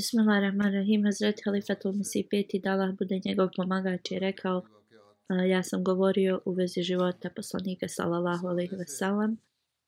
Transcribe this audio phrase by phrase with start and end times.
[0.00, 4.62] Bismillahirrahmanirrahim, Hazret Halifatul Mesih peti, da Allah bude njegov pomagač, je rekao,
[5.28, 9.36] a, ja sam govorio u vezi života poslanika sallallahu alaihi ve sellem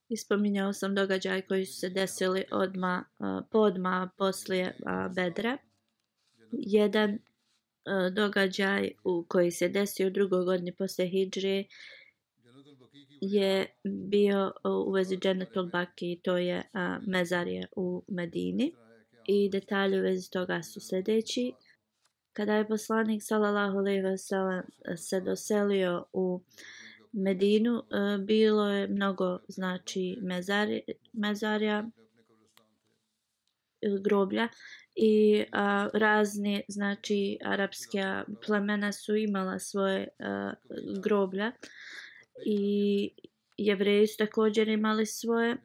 [0.09, 5.57] i spominjao sam događaj koji su se desili odma, a, podma poslije a, Bedra.
[6.53, 7.19] Jedan
[7.85, 11.65] a, događaj u koji se desio drugoj godini posle Hidžre
[13.21, 14.53] je bio
[14.87, 18.73] u vezi Dženetul Baki, to je a, mezarje u Medini
[19.27, 21.53] i detalji u vezi toga su sljedeći.
[22.33, 24.63] Kada je poslanik sallallahu alejhi ve sellem
[24.97, 26.41] se doselio u
[27.13, 30.83] Medinu, e, bilo je mnogo znači mezari,
[31.13, 31.85] mezarja
[33.81, 34.49] ili e, groblja
[34.95, 38.03] i a, razne znači arapske
[38.47, 40.53] plemena su imala svoje a,
[41.03, 41.53] groblja
[42.47, 43.11] i
[43.57, 45.57] jevreji su također imali svoje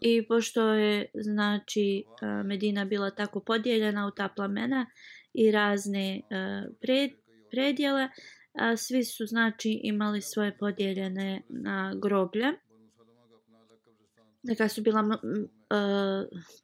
[0.00, 4.86] I pošto je znači e, Medina bila tako podijeljena u ta plamena
[5.32, 6.20] i razne e,
[6.80, 7.10] pred,
[7.50, 8.08] predjele,
[8.76, 12.46] svi su znači imali svoje podijeljene na groblje.
[14.42, 15.14] Neka su bila e,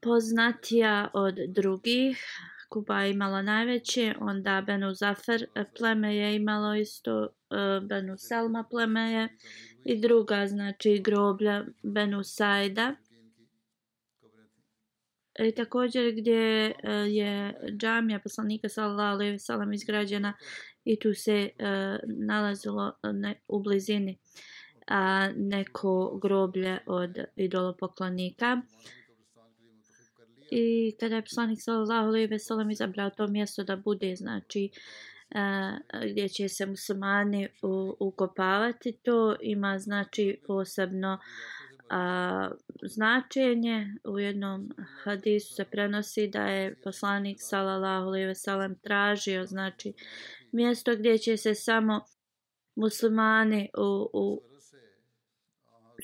[0.02, 2.24] poznatija od drugih.
[2.68, 5.46] Kuba je imala najveće, onda Benu Zafer
[5.78, 7.28] pleme je imalo isto,
[7.88, 9.28] Benu Selma pleme je
[9.84, 12.96] i druga znači groblja Benu Saida
[15.38, 20.34] I e, također gdje e, je džamija poslanika sallallahu alejhi ve sellem izgrađena
[20.84, 21.66] i tu se uh,
[22.26, 24.18] nalazilo e, ne, u blizini
[24.86, 28.62] a neko groblje od idolopoklonika.
[30.50, 34.70] I kada je poslanik sallallahu alejhi ve sellem izabrao to mjesto da bude znači
[35.34, 35.76] a,
[36.10, 37.48] gdje će se muslimani
[38.00, 42.50] ukopavati to ima znači posebno uh, a,
[42.82, 44.68] značenje u jednom
[45.02, 49.92] hadisu se prenosi da je poslanik sallallahu alejhi ve sellem tražio znači
[50.52, 52.04] mjesto gdje će se samo
[52.76, 54.42] muslimani u, u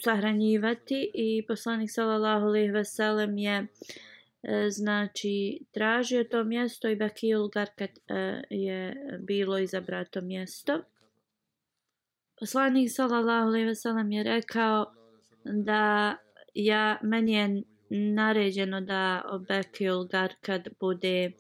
[0.05, 3.67] sahranjivati i poslanik sallallahu alejhi ve sellem je
[4.43, 10.81] e, znači tražio to mjesto i Bakil Garkat e, je bilo izabrato mjesto.
[12.41, 15.02] Poslanik sallallahu alejhi ve sellem je rekao
[15.45, 16.17] da
[16.55, 19.95] ja meni je naređeno da Bekil
[20.41, 21.33] kad bude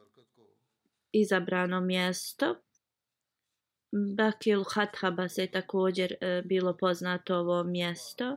[1.12, 2.56] izabrano mjesto.
[4.16, 8.36] Bakil Hathaba se također e, bilo poznato ovo mjesto.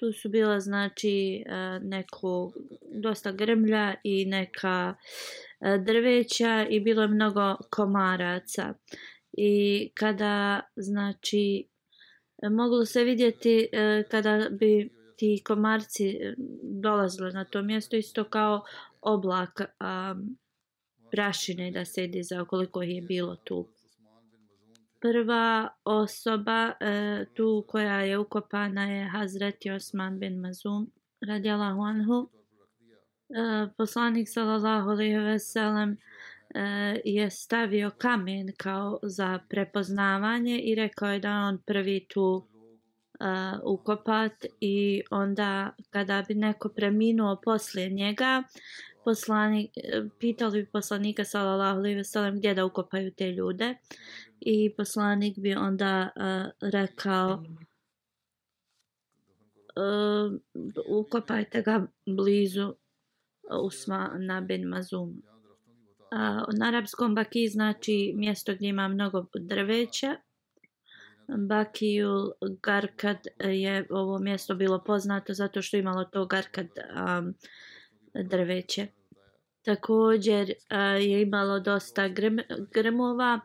[0.00, 2.52] Tu su bila znači e, neko
[2.94, 4.94] dosta grmlja i neka
[5.60, 8.74] e, drveća i bilo je mnogo komaraca.
[9.32, 11.68] I kada znači
[12.42, 16.34] e, moglo se vidjeti e, kada bi ti komarci eh,
[16.82, 18.64] dolazili na to mjesto isto kao
[19.00, 20.14] oblak a,
[21.10, 23.68] prašine da sedi za koliko je bilo tu.
[25.00, 30.90] Prva osoba e, tu koja je ukopana je Hazreti Osman bin Mazum
[31.28, 32.28] radijalahu anhu.
[32.28, 35.96] E, poslanik sallallahu alaihi ve sellem
[37.04, 42.51] je stavio kamen kao za prepoznavanje i rekao je da on prvi tu
[43.22, 48.42] uh, ukopat i onda kada bi neko preminuo poslije njega,
[49.04, 49.70] poslanik,
[50.18, 53.74] pitali bi poslanika sallallahu alejhi ve sellem gdje da ukopaju te ljude
[54.40, 57.42] i poslanik bi onda uh, rekao
[59.76, 60.32] uh,
[60.88, 62.74] ukopajte ga blizu
[63.62, 65.22] Usmana bin Mazum.
[66.12, 70.16] Uh, na arapskom baki znači mjesto gdje ima mnogo drveća.
[71.28, 72.32] Bakijul
[72.62, 77.34] Garkad je ovo mjesto bilo poznato zato što imalo to Garkad um,
[78.24, 78.86] drveće.
[79.62, 82.38] Također uh, je imalo dosta grm,
[82.74, 83.40] grmova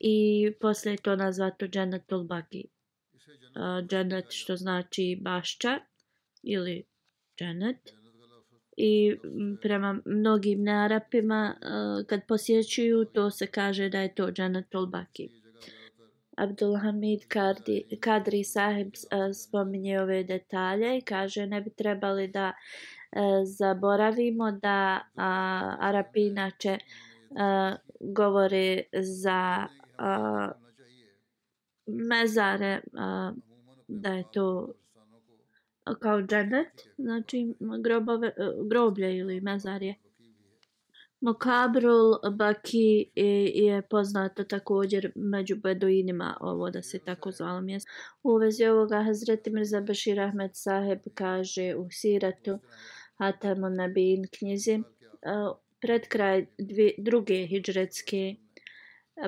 [0.00, 2.64] i poslije to nazvato Dženetul Baki.
[2.64, 5.78] Uh, dženet što znači bašća
[6.42, 6.84] ili
[7.38, 7.78] dženet.
[8.76, 9.16] I
[9.62, 15.43] prema mnogim narapima uh, kad posjećuju to se kaže da je to Dženetul Baki.
[16.36, 22.52] Abdulhamid Kadri, Kadri sahib eh, spominje ove detalje i kaže ne bi trebali da
[23.12, 26.78] eh, zaboravimo da a, Arapi inače
[27.36, 29.66] a, govore za
[29.98, 30.50] a,
[31.86, 33.32] mezare a,
[33.88, 34.72] da je to
[36.00, 38.32] kao džennet, znači grobove,
[38.68, 39.94] groblje ili mezarje.
[41.24, 43.10] Mokabrul Baki
[43.54, 47.90] je poznato također među beduinima ovo da se tako zvalo mjesto.
[48.22, 52.58] U vezi ovoga Hazreti Mirza Bashir Ahmed Saheb kaže u Siratu
[53.18, 54.82] Hatamu Nabin knjizi.
[55.80, 58.34] Pred kraj dvije, druge hijđretske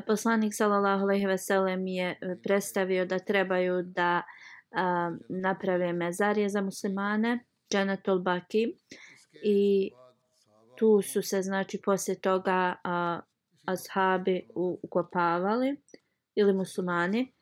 [0.07, 4.23] poslanik sallallahu alejhi ve sellem je predstavio da trebaju da
[4.71, 7.39] a, naprave mezarje za muslimane
[7.73, 8.67] Janatul Baki
[9.45, 9.91] i
[10.77, 13.21] tu su se znači poslije toga a,
[13.65, 15.77] ashabi ukopavali
[16.35, 17.33] ili muslimani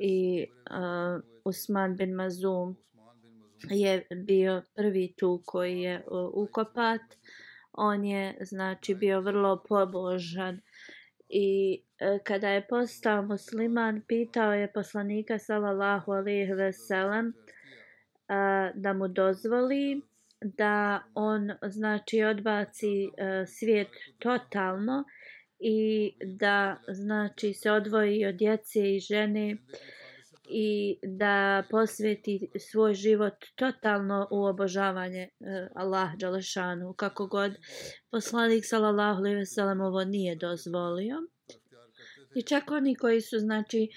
[0.00, 2.76] i a, Usman bin Mazum
[3.70, 6.02] je bio prvi tu koji je e,
[6.32, 7.00] ukopat.
[7.72, 10.60] On je znači bio vrlo pobožan
[11.28, 17.32] i e, kada je postao musliman pitao je poslanika sallallahu alejhi ve sellem
[18.74, 20.02] da mu dozvoli
[20.44, 23.88] da on znači odbaci e, svijet
[24.18, 25.04] totalno
[25.58, 29.56] i da znači se odvoji od djece i žene
[30.48, 35.30] i da posveti svoj život totalno u obožavanje e,
[35.74, 36.92] Allah Đalešanu.
[36.92, 37.52] Kako god
[38.10, 41.16] poslanik sallallahu alejhi ve sellem ovo nije dozvolio.
[42.34, 43.88] I čak oni koji su znači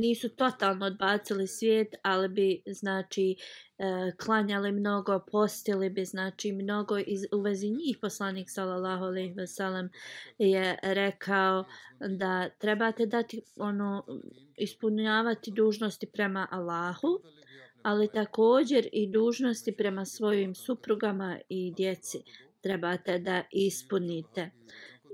[0.00, 3.36] nisu totalno odbacili svijet, ali bi znači
[3.78, 3.86] uh,
[4.24, 9.90] klanjali mnogo, postili bi znači mnogo iz, u vezi njih poslanik sallallahu alejhi ve sellem
[10.38, 11.64] je rekao
[12.00, 14.04] da trebate dati ono
[14.56, 17.20] ispunjavati dužnosti prema Allahu,
[17.82, 22.22] ali također i dužnosti prema svojim suprugama i djeci
[22.60, 24.50] trebate da ispunite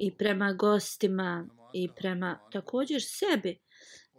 [0.00, 3.61] i prema gostima i prema također sebi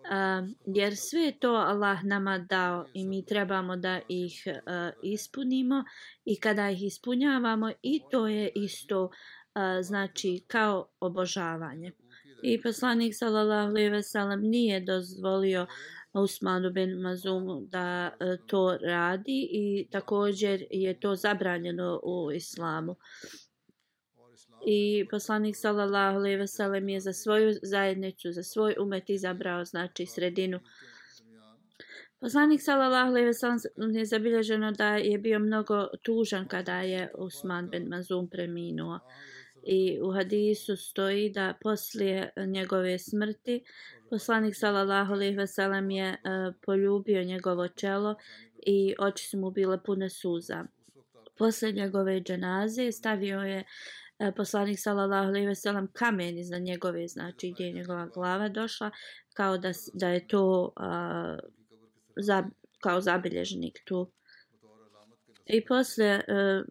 [0.04, 5.84] uh, jer sve je to Allah nama dao i mi trebamo da ih uh, ispunimo
[6.26, 9.12] i kada ih ispunjavamo i to je isto uh,
[9.82, 11.92] znači kao obožavanje.
[12.44, 15.68] I poslanik sallallahu alejhi ve sellem nije dozvolio
[16.14, 22.96] Usmanu bin Mazumu da uh, to radi i također je to zabranjeno u islamu
[24.66, 30.06] i poslanik sallallahu alejhi ve sellem je za svoju zajednicu za svoj umet izabrao znači
[30.06, 30.60] sredinu
[32.24, 37.70] Poslanik sallallahu alejhi ve sellem je zabilježeno da je bio mnogo tužan kada je Usman
[37.70, 39.00] bin Mazum preminuo
[39.64, 43.64] i u hadisu stoji da poslije njegove smrti
[44.10, 48.16] poslanik sallallahu alejhi ve sellem je uh, poljubio njegovo čelo
[48.66, 50.66] i oči su mu bile pune suza.
[51.38, 53.64] Posle njegove dženaze stavio je
[54.24, 58.92] E, poslanik sallallahu alejhi ve sellem kamen iz njegove znači gdje je njegova glava došla
[59.34, 61.38] kao da da je to a,
[62.18, 62.44] za
[62.80, 64.12] kao zabilježnik tu
[65.46, 66.64] i posle uh, e,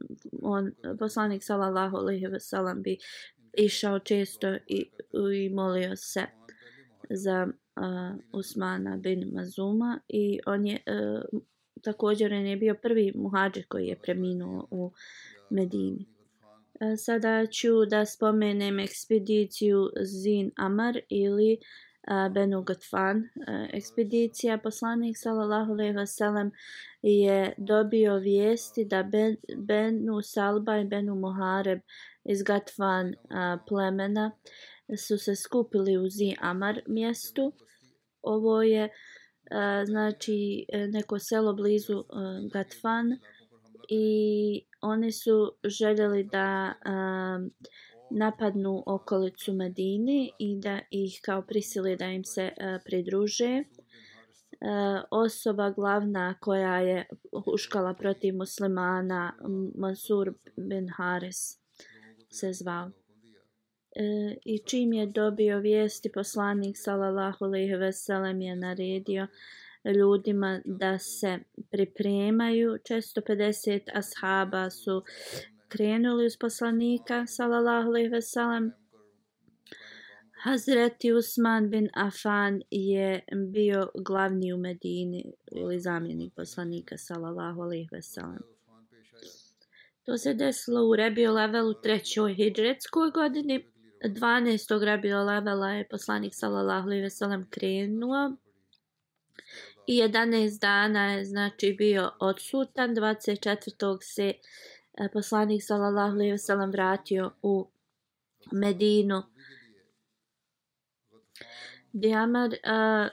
[0.43, 2.99] on poslanik sallallahu alejhi ve sellem bi
[3.59, 4.91] išao često i,
[5.35, 6.27] i molio se
[7.11, 11.41] za uh, Usmana bin Mazuma i on je uh,
[11.83, 14.93] također on je bio prvi muhađir koji je preminuo u
[15.51, 16.12] Medini.
[16.81, 21.59] E, sada ću da spomenem ekspediciju Zin Amar ili e,
[22.35, 23.19] Benu Gatfan.
[23.19, 26.50] E, ekspedicija poslanik sallallahu alejhi ve sellem
[27.02, 31.81] je dobio vijesti da ben, Benu Salba i Benu Muhareb
[32.25, 33.14] iz Gatfan
[33.69, 34.33] plemena
[34.99, 37.52] su se skupili u Zin Amar mjestu.
[38.23, 38.88] Ovo je
[39.85, 42.05] znači neko selo blizu e,
[42.52, 43.07] Gatfan
[43.89, 47.51] i oni su željeli da um,
[48.11, 53.62] napadnu okolicu Medine i da ih kao prisili da im se uh, pridruže.
[54.61, 57.09] Uh, osoba glavna koja je
[57.45, 59.33] huškala protiv muslimana
[59.75, 61.59] Mansur bin Haris
[62.31, 62.91] se zvao.
[63.97, 69.27] E, I čim je dobio vijesti, poslanik sallallahu alejhi ve sellem je naredio
[69.85, 71.39] ljudima da se
[71.71, 72.71] pripremaju.
[72.71, 75.03] 450 ashaba su
[75.69, 78.73] krenuli uz poslanika sallallahu alejhi ve sellem.
[80.45, 83.21] Hazreti Usman bin Afan je
[83.53, 88.43] bio glavni u Medini ili zamjenik poslanika sallallahu alejhi ve sellem.
[90.05, 93.65] To se desilo u Rebio levelu trećoj hidžretskoj godini.
[94.05, 94.85] 12.
[94.85, 98.37] Rebio levela je poslanik sallallahu alejhi ve sellem krenuo.
[99.87, 102.91] I 11 dana je znači bio odsutan.
[102.91, 103.99] 24.
[104.01, 104.33] se
[104.99, 107.71] e, poslanik sallallahu alejhi ve sellem vratio u
[108.53, 109.23] Medinu.
[111.93, 112.55] Diamar uh,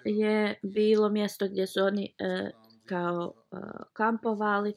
[0.06, 2.50] e, je bilo mjesto gdje su oni uh,
[2.86, 3.60] kao uh,
[3.94, 4.74] kampovali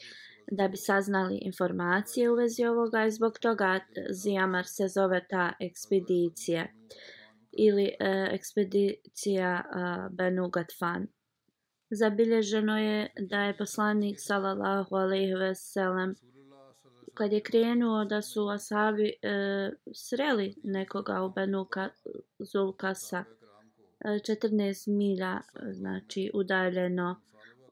[0.50, 3.80] da bi saznali informacije u vezi ovoga i zbog toga
[4.11, 6.66] Zijamar se zove ta ekspedicija
[7.52, 11.06] ili uh, ekspedicija uh, Benu Gatfan.
[11.94, 16.14] Zabilježeno je da je poslanik sallallahu alejhi ve sellem
[17.14, 19.12] kad je krenuo da su asabi e,
[19.94, 21.66] sreli nekoga u Benu
[22.38, 23.25] Zulkasa
[24.04, 25.40] e, 14 milja
[25.72, 27.20] znači udaljeno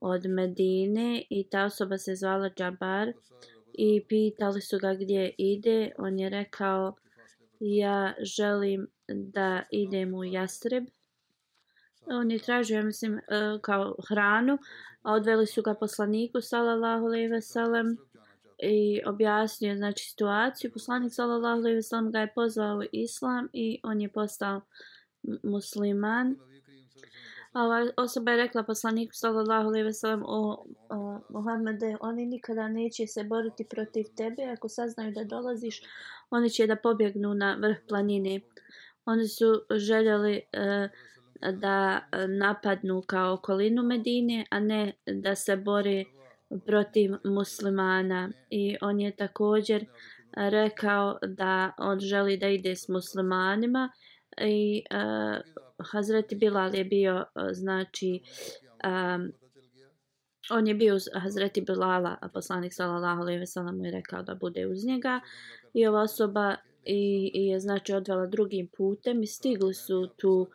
[0.00, 3.12] od Medine i ta osoba se zvala Džabar
[3.72, 5.92] i pitali su ga gdje ide.
[5.98, 6.94] On je rekao
[7.60, 10.84] ja želim da idem u Jastreb.
[12.06, 13.20] On je tražio, ja mislim, e,
[13.62, 14.58] kao hranu.
[15.02, 17.96] A odveli su ga poslaniku, salallahu alaihi veselem,
[18.62, 20.72] i objasnio znači, situaciju.
[20.72, 24.60] Poslanik, salallahu alaihi veselem, ga je pozvao u islam i on je postao
[25.42, 26.36] musliman.
[27.54, 33.06] Ova osoba je rekla poslaniku sallallahu alejhi ve sellem o, o Muhammede, oni nikada neće
[33.06, 35.82] se boriti protiv tebe, ako saznaju da dolaziš,
[36.30, 38.40] oni će da pobjegnu na vrh planine.
[39.04, 40.90] Oni su željeli uh,
[41.52, 46.04] da e, napadnu kao okolinu Medine, a ne da se bore
[46.66, 48.30] protiv muslimana.
[48.50, 49.84] I on je također
[50.36, 53.90] rekao da on želi da ide s muslimanima
[54.40, 55.60] i e, uh,
[55.92, 58.20] Hazreti Bilal je bio e, znači
[58.84, 59.32] um,
[60.50, 64.22] on je bio uz Hazreti Bilala a poslanik sallallahu alejhi ve sellem mu je rekao
[64.22, 65.20] da bude uz njega
[65.74, 70.48] i ova osoba i, i je znači odvela drugim putem i stigli su tu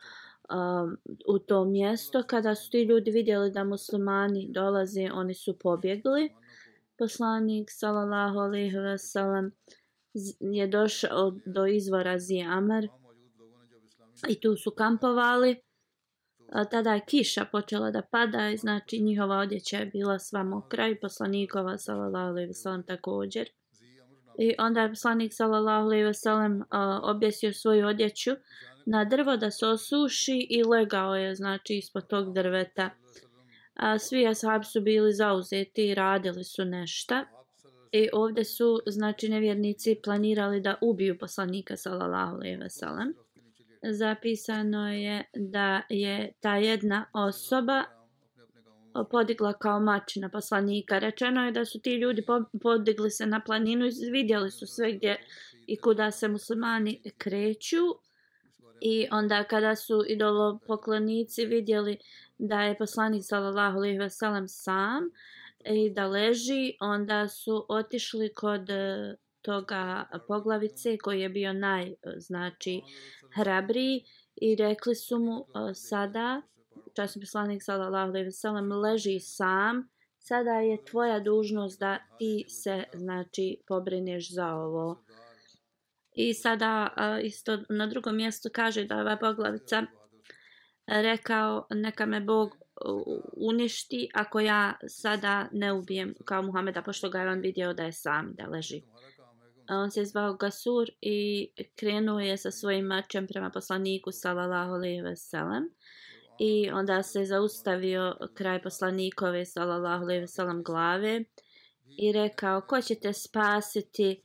[0.50, 0.96] um,
[1.28, 6.30] u to mjesto kada su ti ljudi vidjeli da muslimani dolaze oni su pobjegli
[6.98, 9.52] poslanik sallallahu alejhi ve sellem
[10.40, 12.88] je došao do izvora Zijamar
[14.28, 15.56] i tu su kampovali.
[16.52, 20.88] A, tada je kiša počela da pada i znači njihova odjeća je bila sva mokra
[20.88, 23.48] i poslanikova sallallahu alejhi ve sellem također.
[24.38, 26.62] I onda je poslanik sallallahu alejhi ve sellem
[27.02, 28.30] objesio svoju odjeću
[28.86, 32.90] na drvo da se osuši i legao je znači ispod tog drveta.
[33.74, 37.24] A, svi ashab su bili zauzeti i radili su nešto.
[37.92, 43.14] I ovdje su znači nevjernici planirali da ubiju poslanika sallallahu alejhi ve sellem
[43.82, 47.84] zapisano je da je ta jedna osoba
[49.10, 50.98] podigla kao mač na poslanika.
[50.98, 52.22] Rečeno je da su ti ljudi
[52.62, 55.16] podigli se na planinu i vidjeli su sve gdje
[55.66, 58.05] i kuda se muslimani kreću.
[58.88, 61.98] I onda kada su idolopoklonici vidjeli
[62.38, 65.10] da je poslanik sallallahu alejhi ve sellem sam
[65.64, 71.94] i da leži, onda su otišli kod e, toga poglavice koji je bio naj e,
[72.16, 72.80] znači
[73.34, 74.04] hrabriji
[74.36, 76.42] i rekli su mu e, sada
[76.94, 79.88] časni poslanik sallallahu alejhi ve sellem leži sam
[80.18, 85.02] sada je tvoja dužnost da ti se znači pobrineš za ovo
[86.16, 89.86] i sada uh, isto na drugom mjestu kaže da ova poglavica
[90.86, 92.56] e, rekao neka me Bog
[93.36, 97.92] uništi ako ja sada ne ubijem kao Muhameda pošto ga je on vidio da je
[97.92, 98.82] sam da leži.
[99.68, 105.16] On se zvao Gasur i krenuo je sa svojim mačem prema poslaniku sallallahu alejhi ve
[105.16, 105.64] sellem
[106.38, 111.24] i onda se zaustavio kraj poslanikove sallallahu alejhi ve sellem glave
[111.98, 114.22] i rekao ko će te spasiti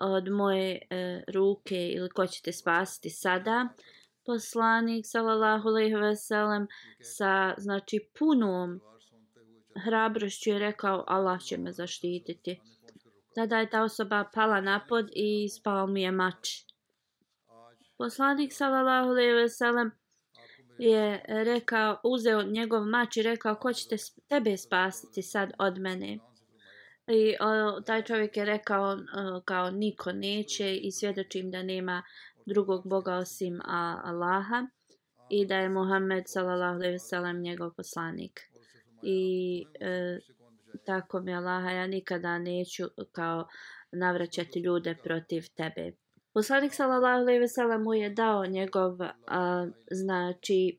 [0.00, 3.68] od moje e, ruke ili ko ćete spasiti sada
[4.26, 6.66] poslanik sallallahu alejhi ve sellem
[7.00, 8.80] sa znači punom
[9.84, 12.60] hrabrošću je rekao Allah će me zaštititi.
[13.34, 16.48] Tada je ta osoba pala napod i spao mi je mač.
[17.98, 19.90] Poslanik sallallahu alejhi ve sellem
[20.78, 23.96] je rekao, uzeo njegov mač i rekao ko će te,
[24.28, 26.18] tebe spasiti sad od mene.
[27.12, 32.02] I o, taj čovjek je rekao o, kao niko neće i svjedočim da nema
[32.46, 34.66] drugog Boga osim a, Allaha
[35.30, 38.40] i da je Muhammed sallallahu alejhi ve sellem njegov poslanik.
[39.02, 40.18] I e,
[40.84, 43.48] tako mi Allaha ja nikada neću kao
[43.92, 45.92] navraćati ljude protiv tebe.
[46.34, 50.78] Poslanik sallallahu alejhi ve sellem mu je dao njegov a, znači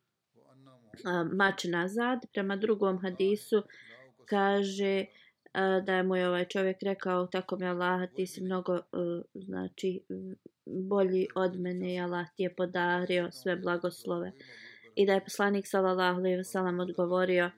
[1.06, 3.64] a, mač nazad prema drugom hadisu
[4.26, 5.21] kaže a,
[5.86, 8.82] da je mu je ovaj čovjek rekao tako mi Allah ti si mnogo e,
[9.34, 10.02] znači
[10.66, 14.32] bolji od mene i Allah ti je podario sve blagoslove
[14.96, 17.52] i da je poslanik sallallahu alejhi ve sellem odgovorio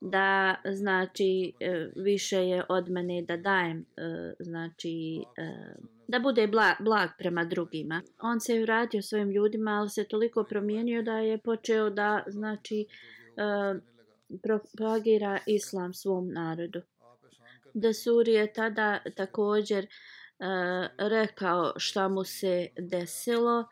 [0.00, 5.24] da znači e, više je od mene da dajem e, znači
[6.08, 8.02] da bude blag, blag prema drugima.
[8.22, 12.86] On se je vratio svojim ljudima, ali se toliko promijenio da je počeo da znači
[14.42, 16.80] propagira islam svom narodu.
[17.74, 19.88] Dasuri je tada također e,
[20.98, 23.64] rekao šta mu se desilo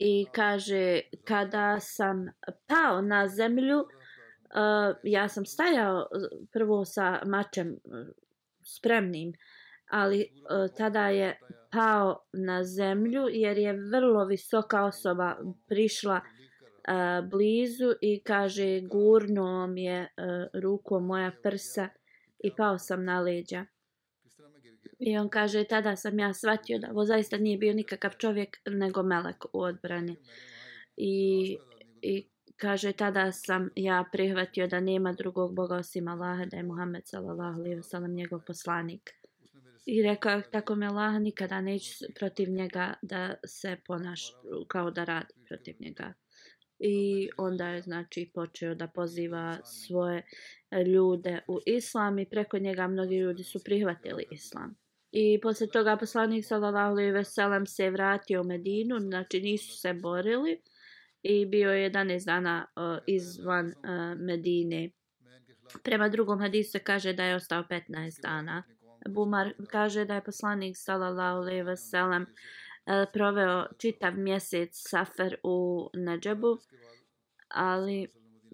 [0.00, 2.26] i kaže kada sam
[2.66, 6.06] pao na zemlju uh, ja sam stajao
[6.52, 7.76] prvo sa mačem
[8.62, 9.32] spremnim,
[9.90, 11.38] ali uh, tada je
[11.72, 15.36] pao na zemlju jer je vrlo visoka osoba
[15.68, 16.35] prišla uh,
[16.86, 21.88] a, blizu i kaže gurno mi je a, rukom moja prsa
[22.44, 23.66] i pao sam na leđa.
[24.98, 29.02] I on kaže, tada sam ja shvatio da ovo zaista nije bio nikakav čovjek, nego
[29.02, 30.16] melek u odbrani.
[30.96, 31.58] I,
[32.02, 32.26] i
[32.56, 37.60] kaže tada sam ja prihvatio da nema drugog Boga osim Allaha, da je Muhammed sallallahu
[37.60, 39.10] alejhi ve njegov poslanik.
[39.86, 44.32] I rekao tako mi Allah nikada neću protiv njega da se ponaš
[44.68, 46.12] kao da radi protiv njega.
[46.78, 50.22] I onda je znači počeo da poziva svoje
[50.86, 54.76] ljude u islam i preko njega mnogi ljudi su prihvatili islam.
[55.12, 59.94] I posle toga poslanik sallallahu alejhi ve sellem se vratio u Medinu, znači nisu se
[59.94, 60.62] borili
[61.22, 64.90] i bio je 11 dana uh, izvan uh, Medine.
[65.82, 68.62] Prema drugom hadisu se kaže da je ostao 15 dana.
[69.08, 72.28] Bumar kaže da je poslanik sallallahu alejhi ve sellem uh,
[72.86, 76.58] E, proveo čitav mjesec safer u Nedžebu,
[77.48, 78.08] ali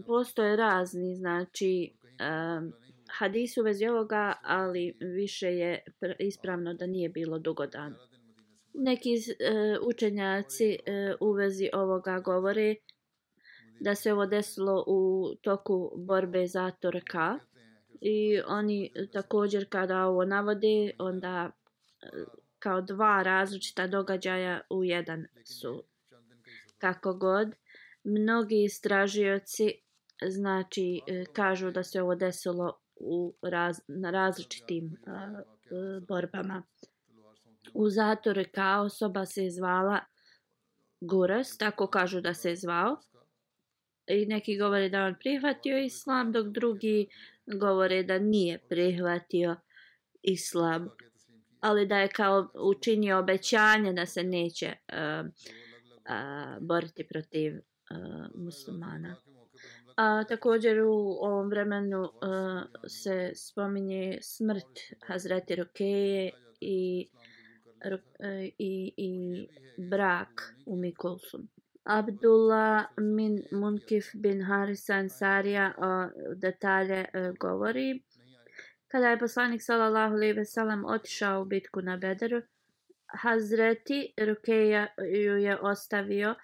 [0.07, 2.73] postoje razni, znači um,
[3.11, 5.85] hadisu u vezi ovoga, ali više je
[6.19, 7.95] ispravno da nije bilo dugodan.
[8.75, 10.79] Neki e, učenjaci
[11.21, 12.75] u vezi ovoga govore
[13.81, 17.39] da se ovo desilo u toku borbe za Torka
[18.01, 21.51] i oni također kada ovo navode onda
[22.63, 25.85] kao dva različita događaja u jedan su
[26.79, 27.55] kako god
[28.05, 29.73] mnogi istražioci
[30.29, 36.63] znači e, kažu da se ovo desilo u raz, na različitim uh, borbama
[37.75, 40.01] u zatore kao osoba se zvala
[41.01, 42.97] Guras, tako kažu da se zvao.
[44.07, 47.07] I neki govore da on prihvatio islam, dok drugi
[47.47, 49.57] govore da nije prihvatio
[50.23, 50.89] islam.
[51.63, 59.17] Ali da je kao učinio obećanje da se neće uh, uh, boriti protiv uh, muslimana.
[59.97, 62.11] A također u ovom vremenu uh,
[62.89, 67.09] se spominje smrt Hazreti Rokeje i
[67.85, 69.49] E, i, i
[69.91, 71.49] brak u Mikulsum.
[71.85, 78.03] Abdullah min Munkif bin Harisa Ansarija o detalje uh, govori.
[78.93, 82.43] Kada je poslanik sallallahu alejhi ve sellem otišao u bitku na Bedru,
[83.07, 86.35] Hazreti Rukeja ju je ostavio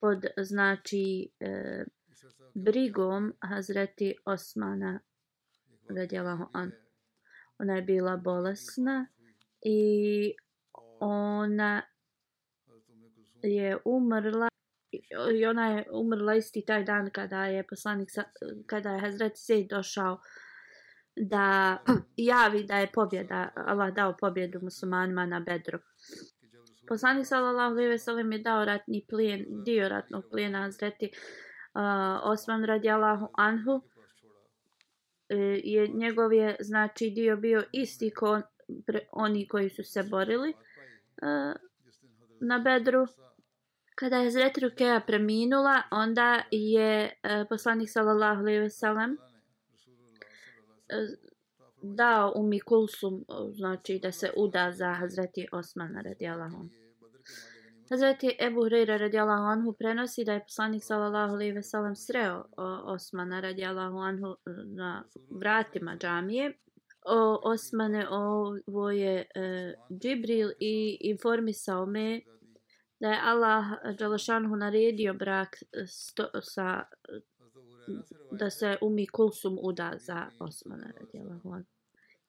[0.00, 1.84] pod znači e,
[2.54, 5.00] brigom Hazreti Osmana
[5.88, 6.72] radijallahu an.
[7.58, 9.06] Ona je bila bolesna
[9.62, 10.34] i
[11.00, 11.82] ona
[13.42, 14.48] je umrla
[15.32, 18.08] i ona je umrla isti taj dan kada je poslanik
[18.66, 20.20] kada je Hazret Sej došao
[21.20, 21.78] da
[22.16, 25.78] javi da je pobjeda Allah dao pobjedu muslimanima na Bedru.
[26.88, 31.10] Poslanik sallallahu alejhi ve sellem je dao ratni plijen, dio ratnog plijena Hazreti
[31.74, 31.80] uh,
[32.22, 33.82] Osman radijallahu anhu.
[35.28, 38.40] E, je njegov je znači dio bio isti ko
[38.86, 40.48] pre, oni koji su se borili.
[40.48, 41.56] Uh,
[42.40, 43.06] na Bedru.
[43.94, 49.18] Kada je Hazreti Rukeja preminula, onda je uh, poslanik sallallahu alejhi ve sellem
[50.88, 51.08] Eh,
[51.82, 56.70] dao Umi Kulsum, eh, znači da se uda za Hazreti Osmana radijalahu anhu.
[57.90, 62.62] Hazreti Ebu Hreira radijalahu anhu prenosi da je poslanik sallallahu alejhi ve sellem sreo eh,
[62.84, 64.36] Osmana radijalahu anhu
[64.76, 66.58] na vratima džamije.
[67.06, 72.20] O Osmane ovo je e, Džibril i informisao me
[73.00, 73.64] da je Allah
[73.98, 76.84] Đalašanhu naredio brak sto, sa
[78.30, 81.68] da se Umi Kulsum uda za Osmana radijalahu anhu.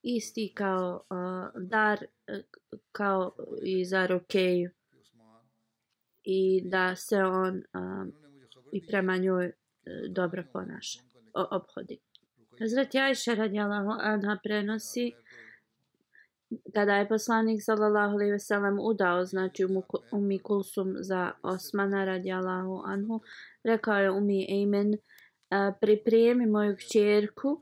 [0.02, 2.42] Isti kao uh, dar e,
[2.92, 4.70] kao i za Rokeju
[6.24, 8.08] i da se on uh,
[8.72, 9.54] i prema njoj uh,
[10.10, 11.02] dobro ponaša,
[11.34, 12.00] o, obhodi.
[12.60, 15.12] Hazret Jajša radijalahu anha prenosi
[16.74, 19.66] kada je poslanik sallallahu alejhi ve sellem udao znači
[20.12, 23.22] Umi Kulsum za Osmana radijallahu anhu
[23.64, 24.98] rekao je Umi Ejmen
[25.82, 27.62] pripremi moju kćerku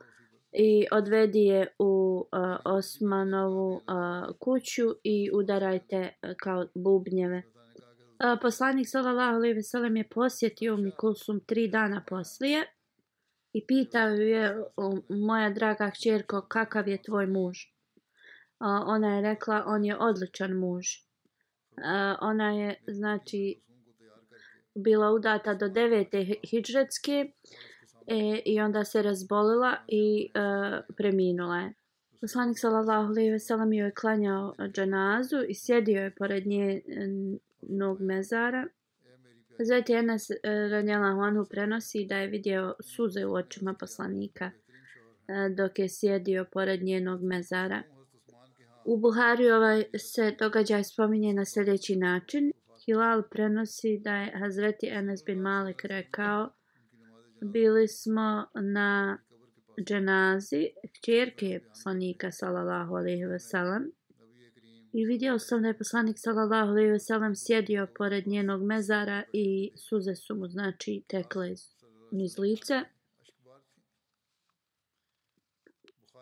[0.52, 3.82] i odvedi je u uh, Osmanovu uh,
[4.40, 7.38] kuću i udarajte uh, kao bubnjeve.
[7.38, 12.64] Uh, poslanik sallallahu alejhi ve sellem je posjetio mi Kulsum tri dana poslije
[13.54, 14.64] i pitao je
[15.10, 17.58] moja draga kćerko kakav je tvoj muž.
[18.60, 20.86] Uh, ona je rekla on je odličan muž.
[21.78, 23.62] Uh, ona je znači
[24.76, 27.32] bila udata do devete hidžretske
[28.08, 30.40] e, i onda se razbolila i e,
[30.98, 31.74] preminula je.
[32.22, 37.08] Poslanik sallallahu alejhi ve sellem joj klanjao dženazu i sjedio je pored nje e,
[37.62, 38.68] nog mezara.
[39.58, 40.38] Hazreti Enes e,
[40.72, 44.52] radijallahu anhu prenosi da je vidio suze u očima poslanika
[45.28, 47.84] e, dok je sjedio pored njenog mezara.
[48.86, 52.52] U Buhari ovaj se događaj spominje na sljedeći način.
[52.86, 56.50] Hilal prenosi da je Hazreti Enes bin Malik rekao
[57.42, 59.18] bili smo na
[59.88, 63.92] dženazi kćerke poslanika sallallahu alejhi ve sellem
[64.94, 69.72] i vidio sam da je poslanik sallallahu alejhi ve sellem sjedio pored njenog mezara i
[69.76, 71.62] suze su mu znači tekle iz,
[72.12, 72.84] iz lice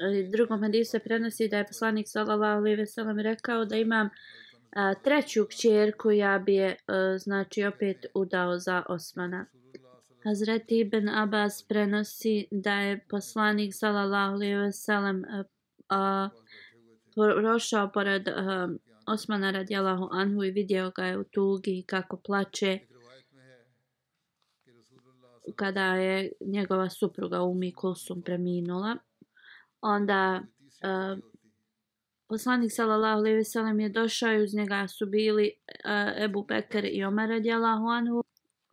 [0.01, 4.09] I drugom hadisu se prenosi da je poslanik sallallahu alejhi ve sellem rekao da imam
[4.75, 9.45] a, treću kćerku ja bi je a, znači opet udao za Osmana.
[10.25, 16.29] Hazreti Ibn Abbas prenosi da je poslanik sallallahu alejhi ve sellem eh,
[17.15, 18.67] prošao pored a,
[19.07, 22.79] Osmana radijallahu anhu i vidio ga je u tugi kako plače
[25.55, 28.97] kada je njegova supruga Umi Kulsum preminula.
[29.81, 30.41] Onda
[30.81, 31.17] a,
[32.27, 35.51] poslanik sallallahu alejhi ve sellem je došao i uz njega su bili
[35.83, 38.23] a, Ebu Bekr i Omer radijallahu anhu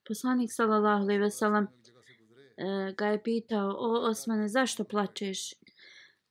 [0.09, 5.55] poslanik sallallahu alejhi ve sellem e, ga je pitao o Osmane zašto plačeš?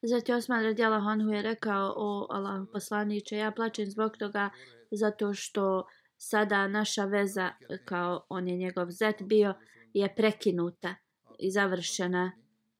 [0.04, 4.50] Zatim Osman radijala Honhu je rekao o Allahu poslaniče ja plačem zbog toga
[4.92, 5.84] zato što
[6.18, 7.52] sada naša veza
[7.86, 9.54] kao on je njegov zet bio
[9.94, 10.96] je prekinuta
[11.40, 12.32] i završena.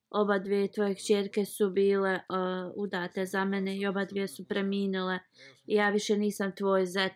[0.10, 5.20] Oba dvije tvoje kćerke su bile uh, udate za mene i oba dvije su preminule
[5.66, 7.14] i ja više nisam tvoj zet.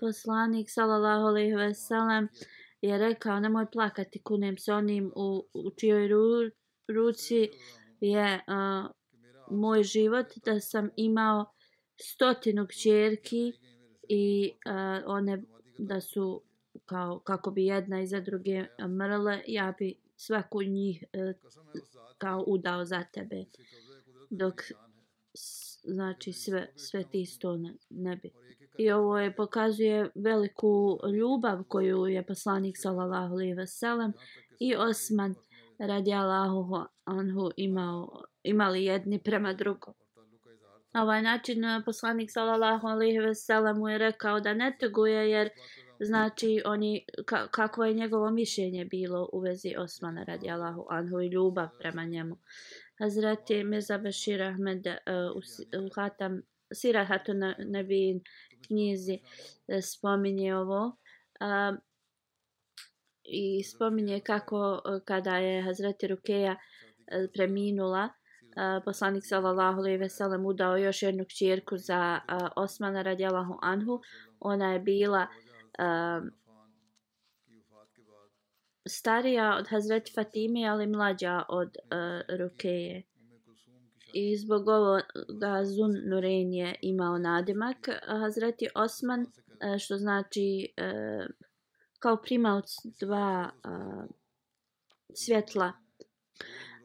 [0.00, 2.28] Poslanik sallallahu alejhi ve sellem
[2.88, 6.50] je rekao nemoj plakati kunem se onim u, u čijoj ru,
[6.88, 7.48] ruci
[8.00, 8.90] je uh,
[9.50, 11.52] moj život da sam imao
[12.00, 13.52] stotinu kćerki
[14.08, 15.42] i uh, one
[15.78, 16.42] da su
[16.84, 18.64] kao kako bi jedna iza druge
[18.98, 21.50] mrle ja bi svaku njih uh,
[22.18, 23.44] kao udao za tebe.
[24.30, 24.54] Dok
[25.84, 28.30] znači sve sve ti sto ne, ne bi
[28.78, 34.12] I ovo je pokazuje veliku ljubav koju je poslanik sallallahu alejhi ve sellem
[34.60, 35.34] i Osman
[35.78, 39.94] radijallahu anhu imao imali jedni prema drugom.
[40.92, 45.30] Na ovaj način eh, poslanik sallallahu alejhi ve sellem mu je rekao da ne tuguje
[45.30, 45.48] jer
[46.00, 51.68] znači oni ka, kako je njegovo mišljenje bilo u vezi Osmana radijallahu anhu i ljubav
[51.78, 52.36] prema njemu.
[52.98, 55.40] Hazreti Mirza Bashir Ahmed uh, u,
[55.86, 56.42] u Hatam
[56.74, 58.20] Sirahatu Nabin
[58.66, 59.18] knjizi
[59.68, 60.96] e, spominje ovo
[61.40, 61.78] Um,
[63.24, 66.56] i spominje kako e, kada je Hazreti Rukeja
[67.06, 68.08] e, preminula
[68.56, 74.00] Uh, poslanik sallallahu alejhi ve sellem udao još jednu kćerku za uh, Osmana radijallahu anhu.
[74.40, 75.26] Ona je bila
[75.78, 76.28] uh,
[78.88, 83.02] starija od Hazreti Fatime ali mlađa od uh, Rukeje
[84.14, 87.88] i zbog ovoga Zun Nurein je imao nadimak.
[88.06, 90.92] Hazreti Osman e, što znači e,
[91.98, 93.68] kao primalac dva e,
[95.14, 95.72] svjetla.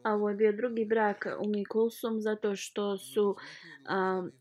[0.02, 3.36] A ovo je bio drugi brak Umi Kulsum zato što su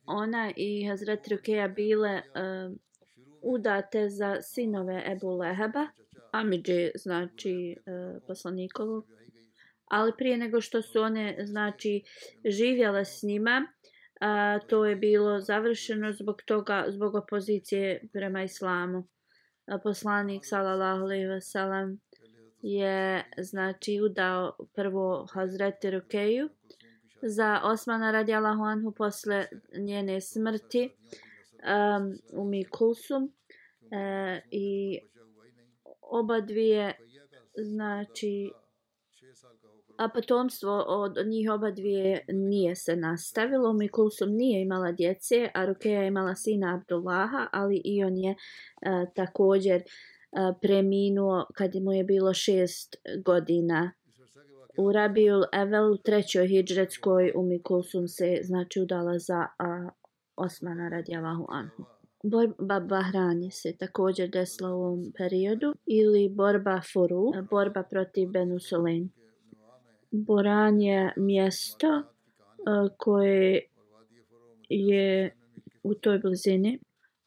[0.05, 2.21] ona i Hazret Rukeja bile
[3.41, 5.87] udate za sinove Ebu Leheba,
[6.31, 7.75] Amidži znači
[8.27, 9.18] a.
[9.89, 12.03] Ali prije nego što su one znači
[12.45, 13.67] živjela s njima,
[14.21, 19.07] a, to je bilo završeno zbog toga, zbog opozicije prema islamu.
[19.67, 21.99] A, poslanik sallallahu alejhi ve sellem
[22.61, 26.49] je znači udao prvo Hazreti Rukeju
[27.21, 29.45] za Osmana radijallahu anhu posle
[29.77, 33.29] njene smrti um, u Mikulsum uh,
[33.91, 34.99] e, i
[36.01, 36.93] oba dvije
[37.55, 38.51] znači
[39.99, 43.73] a potomstvo od njih oba dvije nije se nastavilo.
[43.73, 48.35] Mikulsum nije imala djece, a Rukeja je imala sina Abdullaha, ali i on je
[48.85, 49.81] a, također
[50.31, 53.91] a, preminuo kad mu je bilo šest godina.
[54.77, 59.89] U Rabiul Evel u trećoj hijđretskoj u Mikulsum se znači udala za a,
[60.35, 61.83] Osmana radijalahu anhu.
[62.23, 69.09] Borba Bahrani se također desila u ovom periodu ili borba Furu, borba protiv Benusolen.
[70.11, 72.03] Boran je mjesto uh,
[72.85, 73.61] e, koje
[74.69, 75.35] je
[75.83, 76.79] u toj blizini.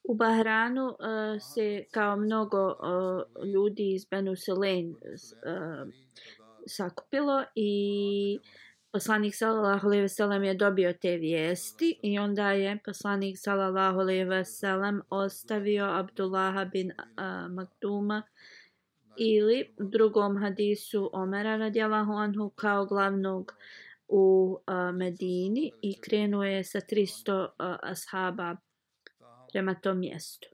[0.04, 0.96] U Bahranu uh,
[1.40, 5.88] se kao mnogo uh, ljudi iz Benu Selen uh,
[6.66, 8.38] sakupilo i
[8.92, 14.24] poslanik sallallahu alejhi ve sellem je dobio te vijesti i onda je poslanik sallallahu alejhi
[14.24, 18.22] ve sellem ostavio Abdullaha bin uh, Maktuma
[19.18, 23.52] ili u drugom hadisu Omera radijalahu anhu kao glavnog
[24.08, 27.48] u uh, Medini i krenuo je sa 300 uh,
[27.82, 28.56] ashaba
[29.52, 30.48] prema tom mjestu.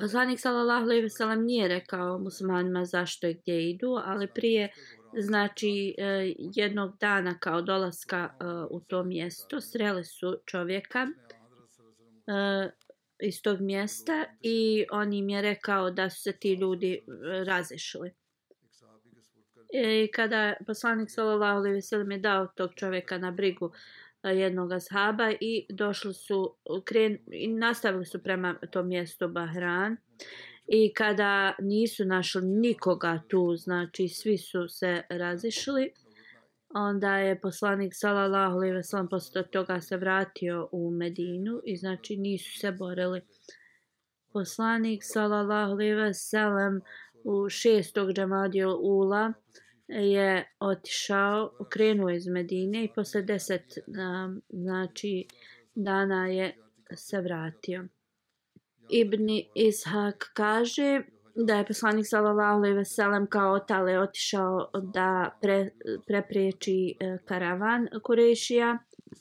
[0.00, 4.72] Poslanik sallallahu alejhi ve sellem nije rekao muslimanima zašto i gdje idu, ali prije
[5.12, 11.06] znači e, jednog dana kao dolaska e, u to mjesto sreli su čovjeka
[12.26, 12.70] e,
[13.20, 17.00] iz tog mjesta i on im je rekao da su se ti ljudi e,
[17.44, 18.12] razišli.
[19.72, 23.72] E, I kada poslanik sallallahu alejhi ve sellem je dao tog čovjeka na brigu
[24.22, 29.96] e, jednog ashaba i došli su kren, i nastavili su prema tom mjestu Bahran
[30.66, 35.92] i kada nisu našli nikoga tu znači svi su se razišli
[36.74, 42.16] onda je poslanik sallallahu alejhi ve sellem posle toga se vratio u Medinu i znači
[42.16, 43.20] nisu se borili
[44.32, 46.80] poslanik sallallahu alejhi ve sellem
[47.24, 49.32] u šestog džamadil ula
[49.88, 55.26] je otišao, krenuo iz Medine i posle deset um, znači,
[55.74, 56.56] dana je
[56.96, 57.88] se vratio.
[58.90, 61.02] Ibni Ishak kaže
[61.46, 65.70] da je poslanik sallallahu alejhi ve sellem kao otale otišao da pre,
[66.06, 68.78] prepriječi e, karavan Kurešija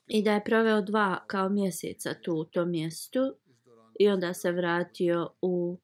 [0.07, 3.19] i da je proveo dva kao mjeseca tu u tom mjestu
[3.99, 5.79] i onda se vratio u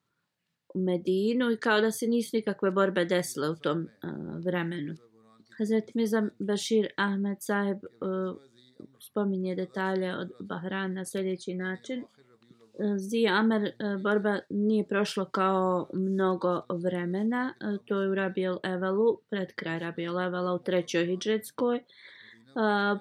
[0.75, 4.95] Medinu i kao da se nisu nikakve borbe desile u tom uh, vremenu.
[5.57, 12.03] Hazret Mizam Bashir Ahmed Saheb uh, e, spominje detalje od Bahran na sljedeći način.
[12.97, 17.53] Zi Amer e, borba nije prošlo kao mnogo vremena.
[17.61, 21.77] E, to je u Rabiel Evelu, pred kraj Rabiel Evela u trećoj hijđetskoj.
[21.77, 21.83] E,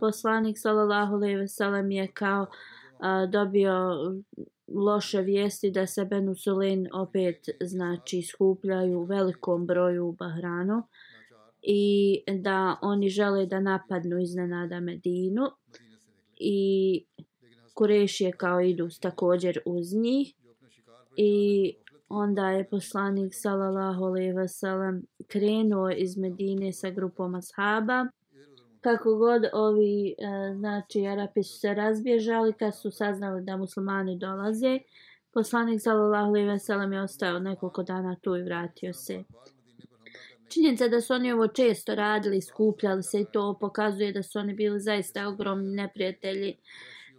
[0.01, 2.47] poslanik sallallahu alejhi ve sellem je kao
[3.29, 3.97] dobio
[4.69, 10.83] loše vijesti da se Benu Sulin opet znači skupljaju u velikom broju u Bahranu
[11.63, 15.43] i da oni žele da napadnu iznenada Medinu
[16.37, 17.05] i
[17.75, 20.35] Kurešije kao idu također uz njih.
[21.17, 21.75] I
[22.09, 28.07] onda je poslanik sallallahu alejhi ve sellem krenuo iz Medine sa grupom ashaba.
[28.81, 30.15] Kako god ovi e,
[30.55, 34.79] znači Arapi su se razbježali kad su saznali da muslimani dolaze
[35.33, 39.25] poslanik sallallahu alejhi ve sellem je ostao nekoliko dana tu i vratio se.
[40.49, 44.55] Činjenica da su oni ovo često radili, skupljali se i to pokazuje da su oni
[44.55, 46.57] bili zaista ogromni neprijatelji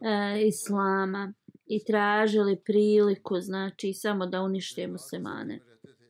[0.04, 1.34] e, islama
[1.66, 5.60] i tražili priliku, znači samo da unište muslimane.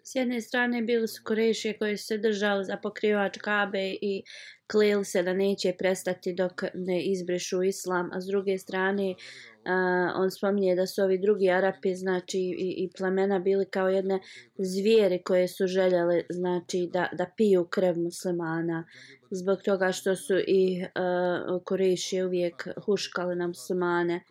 [0.06, 4.24] S jedne strane bili su korešije koji su se držali za pokrivač kabe i
[4.72, 10.32] kleli se da neće prestati dok ne izbrišu islam, a s druge strane uh, on
[10.32, 14.20] spominje da su ovi drugi Arapi znači i, i plemena bili kao jedne
[14.58, 18.86] zvijeri koje su željeli znači da, da piju krv muslimana
[19.34, 24.24] zbog toga što su i uh, Kurešije uvijek huškali na muslimane.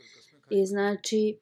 [0.50, 1.38] I znači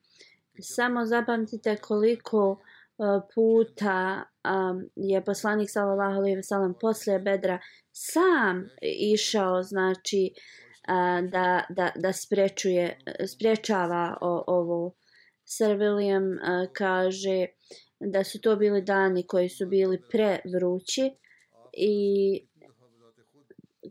[0.60, 7.58] samo zapamtite koliko uh, puta um, je poslanik sallallahu alejhi ve sellem posle Bedra
[7.92, 8.68] sam
[9.12, 14.94] išao znači uh, da da da sprečuje sprečava o, ovo
[15.44, 17.46] Sir William uh, kaže
[18.00, 21.10] da su to bili dani koji su bili prevrući
[21.72, 22.46] i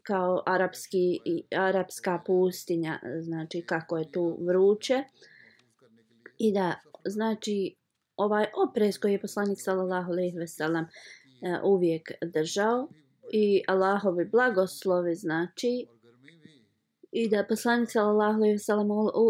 [0.04, 5.04] kao arapski i arapska pustinja znači kako je tu vruće.
[6.38, 6.76] I da
[7.06, 7.76] znači
[8.18, 10.88] ovaj oprez koji je poslanik sallallahu alejhi ve sellem e,
[11.64, 12.88] uvijek držao
[13.32, 15.88] i Allahovi blagoslovi znači
[17.12, 18.88] i da poslanik sallallahu alejhi ve sellem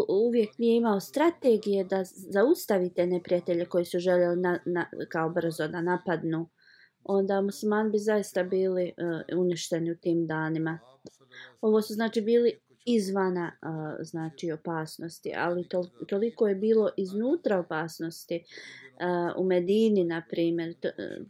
[0.08, 5.80] uvijek nije imao strategije da zaustavite neprijatelje koji su željeli na, na, kao brzo da
[5.80, 6.48] napadnu
[7.04, 8.92] onda musliman bi zaista bili
[9.32, 10.78] uh, uništeni u tim danima.
[11.60, 18.44] Ovo su znači bili izvana uh, znači opasnosti, ali to, toliko je bilo iznutra opasnosti
[18.44, 20.74] uh, u Medini na primjer.
[20.74, 20.88] To,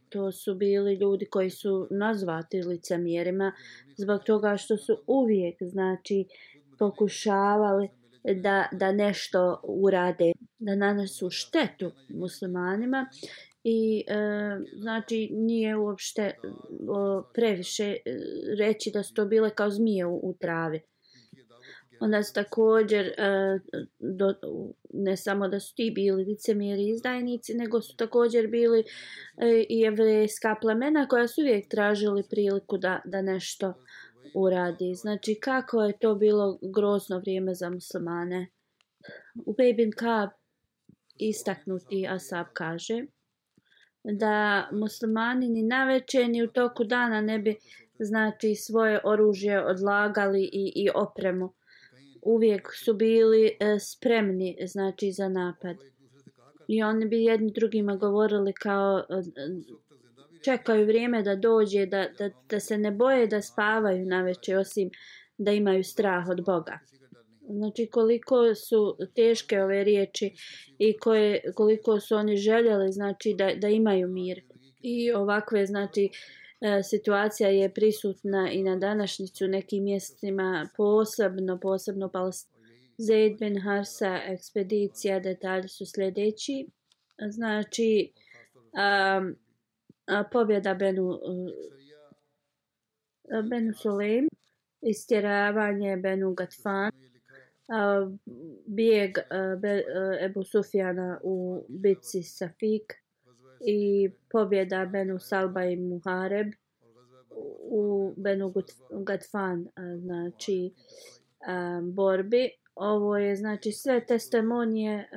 [0.09, 3.53] to su bili ljudi koji su nazvati licemjerima
[3.97, 6.25] zbog toga što su uvijek znači
[6.79, 7.89] pokušavali
[8.25, 13.07] da, da nešto urade, da nanesu štetu muslimanima
[13.64, 14.14] i e,
[14.81, 16.35] znači nije uopšte
[16.88, 17.96] o, previše e,
[18.59, 20.81] reći da su to bile kao zmije u, u travi.
[22.01, 23.59] Onda su također, e,
[23.99, 24.35] do,
[24.92, 29.85] ne samo da su ti bili licemiri izdajnici, nego su također bili e, i
[30.61, 33.75] plemena koja su uvijek tražili priliku da, da nešto
[34.35, 34.94] uradi.
[34.94, 38.49] Znači kako je to bilo grozno vrijeme za muslimane.
[39.46, 40.29] U Bejbin Kab
[41.16, 43.07] istaknuti Asab kaže
[44.05, 47.57] da muslimani ni naveče ni u toku dana ne bi
[47.99, 51.53] znači svoje oružje odlagali i, i opremu.
[52.23, 55.77] Uvijek su bili e, spremni znači za napad.
[56.69, 59.81] I oni bi jedni drugima govorili kao e, e
[60.45, 64.91] čekaju vrijeme da dođe, da, da, da se ne boje da spavaju na večer, osim
[65.39, 66.79] da imaju strah od Boga.
[67.53, 70.35] Znači koliko su teške ove riječi
[70.79, 74.43] i koje, koliko su oni željeli znači da, da imaju mir.
[74.81, 76.11] I ovakve znači
[76.61, 82.61] e, situacija je prisutna i na današnjicu nekim mjestima posebno, posebno Palestina.
[82.99, 86.67] Zaid bin Harsa ekspedicija, detalji su sljedeći.
[87.29, 88.13] Znači,
[88.73, 89.37] um,
[90.33, 91.19] pobjeda Benu, uh,
[93.51, 94.29] Benu Suleim,
[94.83, 96.91] istjeravanje Benu Gatfan,
[98.66, 99.18] bijeg
[100.20, 102.92] Ebu Sufjana u bitci Safik
[103.66, 106.53] i pobjeda Benu Salba i Muhareb
[107.70, 108.53] u Benu
[108.90, 109.68] Gatfan
[109.99, 110.73] znači
[111.83, 112.51] borbi.
[112.75, 115.09] Ovo je znači sve testimonije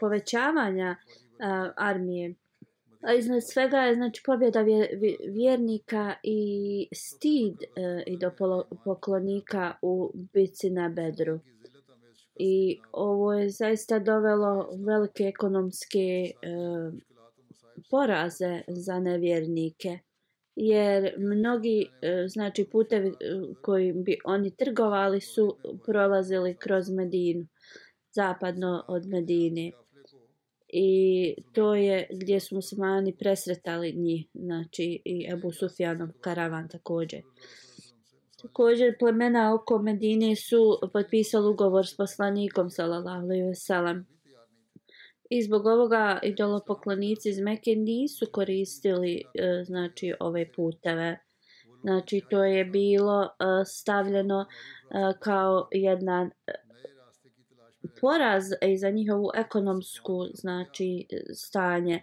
[0.00, 0.96] povećavanja
[1.76, 2.34] armije.
[3.00, 4.64] A iznad svega je znači pobjeda
[5.28, 8.30] vjernika i stid e, i do
[8.84, 11.40] poklonika u bitci na Bedru
[12.38, 16.32] i ovo je zaista dovelo velike ekonomske e,
[17.90, 19.98] poraze za nevjernike.
[20.56, 27.46] Jer mnogi e, znači putevi kojim koji bi oni trgovali su prolazili kroz Medinu
[28.16, 29.72] zapadno od Medine.
[30.68, 37.22] I to je gdje su muslimani presretali njih znači i Ebu Sufjanov karavan također.
[38.46, 44.06] Također plemena oko Medine su potpisali ugovor s poslanikom sallallahu alejhi ve sellem.
[45.30, 51.18] I zbog ovoga idolopoklonici iz Mekke nisu koristili e, znači ove puteve.
[51.82, 53.28] Znači to je bilo e,
[53.64, 54.46] stavljeno e,
[55.20, 56.52] kao jedna e,
[58.00, 62.02] poraz i za njihovu ekonomsku znači stanje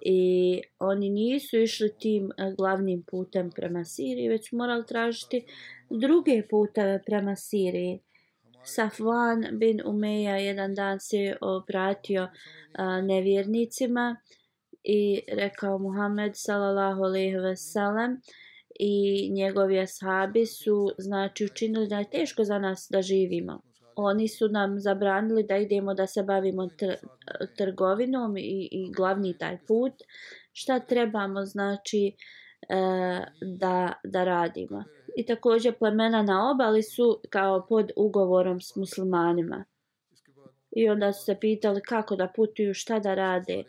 [0.00, 5.44] i oni nisu išli tim eh, glavnim putem prema Siriji, već morali tražiti
[5.90, 8.00] druge puteve prema Siriji.
[8.64, 12.28] Safwan bin Umeja jedan dan se obratio
[12.72, 14.16] a, nevjernicima
[14.84, 18.20] i rekao Muhammed sallallahu alejhi ve sellem
[18.78, 23.69] i njegovi ashabi su znači učinili da je teško za nas da živimo
[24.02, 26.94] oni su nam zabranili da idemo da se bavimo tr
[27.56, 29.92] trgovinom i, i glavni taj put.
[30.52, 32.16] Šta trebamo znači
[32.68, 32.76] e,
[33.42, 34.84] da, da radimo?
[35.16, 39.64] I također plemena na obali su kao pod ugovorom s muslimanima.
[40.76, 43.64] I onda su se pitali kako da putuju šta da rade.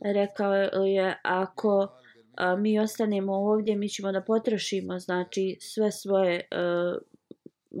[0.00, 0.54] Rekao
[0.84, 1.88] je ako
[2.36, 7.12] a, mi ostanemo ovdje mi ćemo da potrošimo znači sve svoje a, e,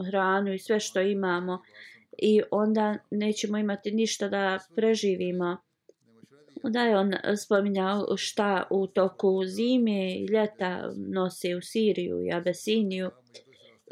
[0.08, 1.62] hranu i sve što imamo
[2.18, 5.56] i onda nećemo imati ništa da preživimo.
[6.62, 13.10] Onda je on spominjao šta u toku zime i ljeta nose u Siriju i Abesiniju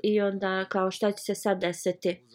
[0.02, 2.26] i onda kao šta će se sad desiti.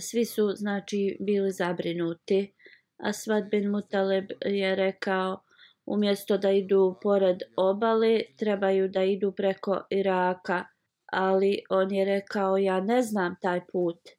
[0.00, 2.52] Svi su znači bili zabrinuti.
[2.98, 5.40] Asvad bin Mutaleb je rekao
[5.86, 10.64] umjesto da idu pored obale, trebaju da idu preko Iraka.
[11.12, 14.17] Ali on je rekao, ja ne znam taj put.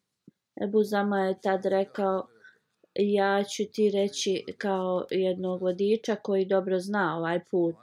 [0.64, 2.28] Ebu Zama je tad rekao,
[2.95, 7.76] ja ću ti reći kao jednog vodiča koji dobro zna ovaj put.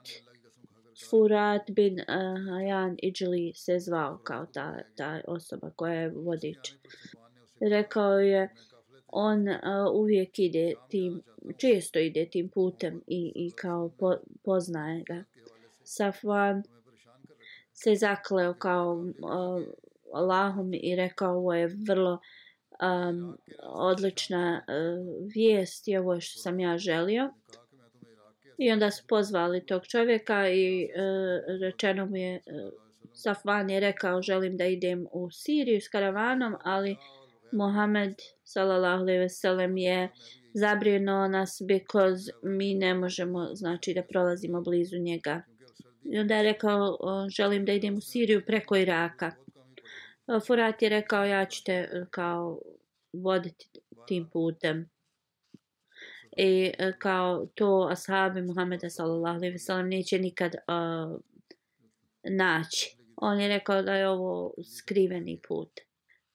[1.10, 6.74] Furat bin uh, Hayan Ijli se zvao kao ta, ta osoba koja je vodič.
[7.60, 8.54] Rekao je,
[9.08, 9.56] on uh,
[9.94, 11.22] uvijek ide tim,
[11.56, 14.14] često ide tim putem i, i kao po,
[14.44, 15.24] poznaje ga.
[15.84, 16.62] Safwan
[17.72, 19.62] se zakleo kao uh,
[20.12, 22.18] Allahom i rekao ovo je vrlo
[22.82, 27.32] um, odlična uh, vijest i ovo je što sam ja želio.
[28.58, 32.72] I onda su pozvali tog čovjeka i uh, rečeno mu je, uh,
[33.12, 36.96] Safvan je rekao želim da idem u Siriju s karavanom, ali
[37.52, 38.14] Mohamed
[38.44, 40.08] sallallahu alejhi ve sellem je
[40.54, 45.42] zabrinuo nas because mi ne možemo znači da prolazimo blizu njega.
[46.04, 46.98] I onda je rekao
[47.36, 49.32] želim da idem u Siriju preko Iraka.
[50.46, 52.60] Furat je rekao ja ću te e, kao
[53.12, 53.68] voditi
[54.06, 54.90] tim putem.
[56.36, 61.20] I e, kao to ashabi Muhammeda sallallahu alejhi ve sellem neće nikad uh,
[62.24, 62.96] naći.
[63.16, 65.70] On je rekao da je ovo skriveni put.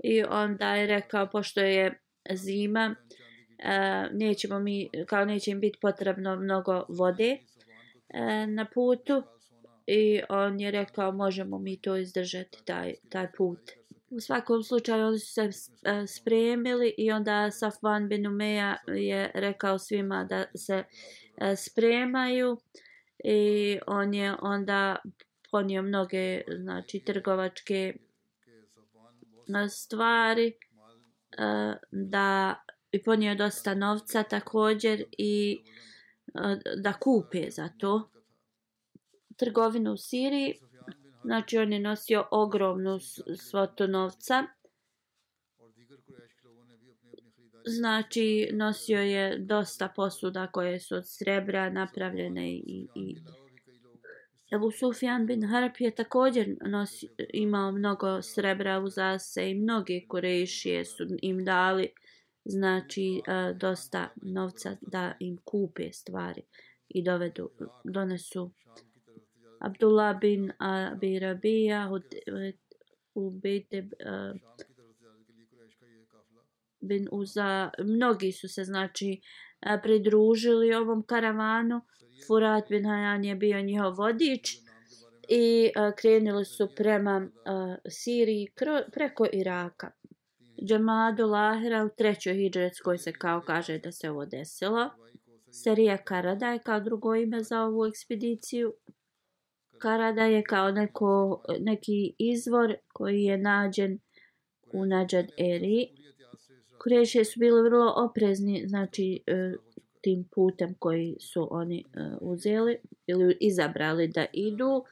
[0.04, 2.00] I onda je rekao pošto je
[2.32, 9.24] zima uh, nećemo mi kao neće im biti potrebno mnogo vode uh, na putu
[9.88, 13.81] i on je rekao možemo mi to izdržati taj taj put.
[14.12, 19.80] U svakom slučaju oni su se e, spremili i onda Safvan bin Umeja je rekao
[19.80, 20.84] svima da se
[21.38, 22.58] e, spremaju
[23.24, 24.96] i on je onda
[25.52, 27.94] ponio mnoge znači trgovačke
[29.48, 30.54] e, stvari
[31.92, 32.56] da
[32.92, 35.62] i ponio dosta novca također i
[36.78, 38.10] da kupe za to
[39.38, 40.60] trgovinu u Siriji
[41.24, 43.00] Znači on je nosio ogromnu
[43.50, 44.44] svotu novca.
[47.66, 53.16] Znači nosio je dosta posuda koje su od srebra napravljene i, i
[54.56, 60.86] Ebu Sufjan bin Harp je također nosi, imao mnogo srebra u zase i mnogi kurešije
[60.86, 61.90] su im dali
[62.46, 63.22] znači
[63.56, 66.42] dosta novca da im kupe stvari
[66.88, 67.50] i dovedu,
[67.84, 68.52] donesu
[69.62, 71.90] Abdullah bin Abi Rabija
[73.14, 74.34] u Bejte eh,
[76.80, 79.22] bin Uza, mnogi su se znači
[79.62, 81.82] eh, pridružili ovom karavanu.
[82.28, 84.58] Furat bin Hajan je bio njihov vodič
[85.30, 87.30] i eh, krenuli su prema
[87.90, 88.48] Siriji
[88.92, 89.92] preko Iraka.
[90.68, 94.90] Džemadu Lahira u trećoj hijđretskoj se kao kaže da se ovo desilo.
[95.52, 98.74] Serija Karada je kao drugo ime za ovu ekspediciju.
[99.82, 104.00] Karada je kao neko, neki izvor koji je nađen
[104.74, 105.88] u Nađad Eri.
[106.84, 109.54] Kureše su bili vrlo oprezni znači, e,
[110.02, 111.84] tim putem koji su oni e,
[112.22, 112.78] uzeli
[113.08, 114.84] ili izabrali da idu.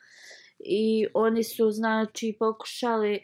[0.59, 3.21] I oni su znači pokušali e,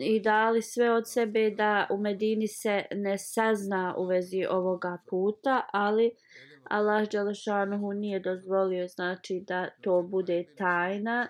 [0.00, 5.68] i dali sve od sebe da u Medini se ne sazna u vezi ovoga puta,
[5.72, 6.10] ali
[6.64, 11.28] Allah Đelešanuhu nije dozvolio znači da to bude tajna.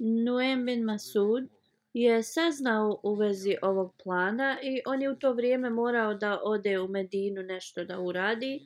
[0.00, 1.48] Nuem bin Masud
[1.92, 6.80] je saznao u vezi ovog plana i on je u to vrijeme morao da ode
[6.80, 8.60] u Medinu nešto da uradi.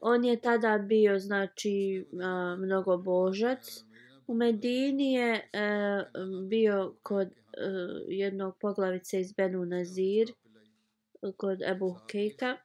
[0.00, 2.06] On je tada bio znači
[2.58, 3.84] mnogo božac.
[4.26, 5.40] U Medini je e,
[6.48, 7.32] bio kod e,
[8.08, 10.32] jednog poglavice iz Benu Nazir
[11.36, 12.56] kod Ebu Kejka.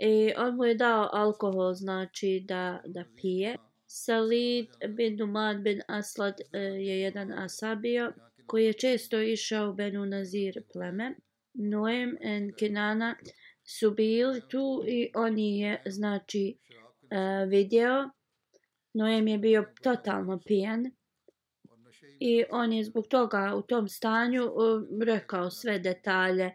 [0.00, 3.56] I on mu je dao alkohol, znači da, da pije.
[3.86, 8.12] Salid bin Numan bin Aslad e, je jedan asabio
[8.46, 11.14] koji je često išao Benu Nazir pleme.
[11.54, 13.16] Noem en Kenana
[13.64, 16.58] su bili tu i on je znači
[17.10, 17.46] video.
[17.46, 18.10] vidio.
[18.94, 20.84] Noem je bio totalno pijan.
[22.20, 24.48] I on je zbog toga u tom stanju e,
[25.04, 26.54] rekao sve detalje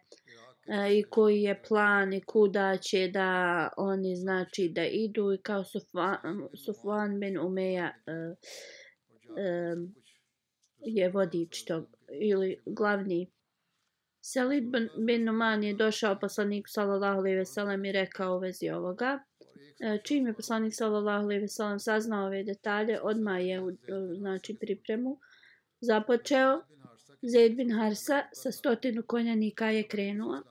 [0.72, 5.64] E, i koji je plan i kuda će da oni znači da idu i kao
[5.64, 6.18] Sufan,
[6.66, 9.76] Sufan bin Umeja e, e,
[10.80, 11.88] je vodič tog
[12.22, 13.32] ili glavni
[14.24, 14.64] Salid
[14.98, 19.20] bin, Numan je došao poslaniku sallallahu alejhi ve sellem i rekao u vezi ovoga.
[19.80, 23.62] E, čim je poslanik sallallahu alejhi ve sellem saznao ove detalje, odmah je e,
[24.18, 25.18] znači pripremu
[25.82, 26.62] započeo.
[27.22, 30.42] Zaid bin Harsa sa stotinu konjanika je krenuo.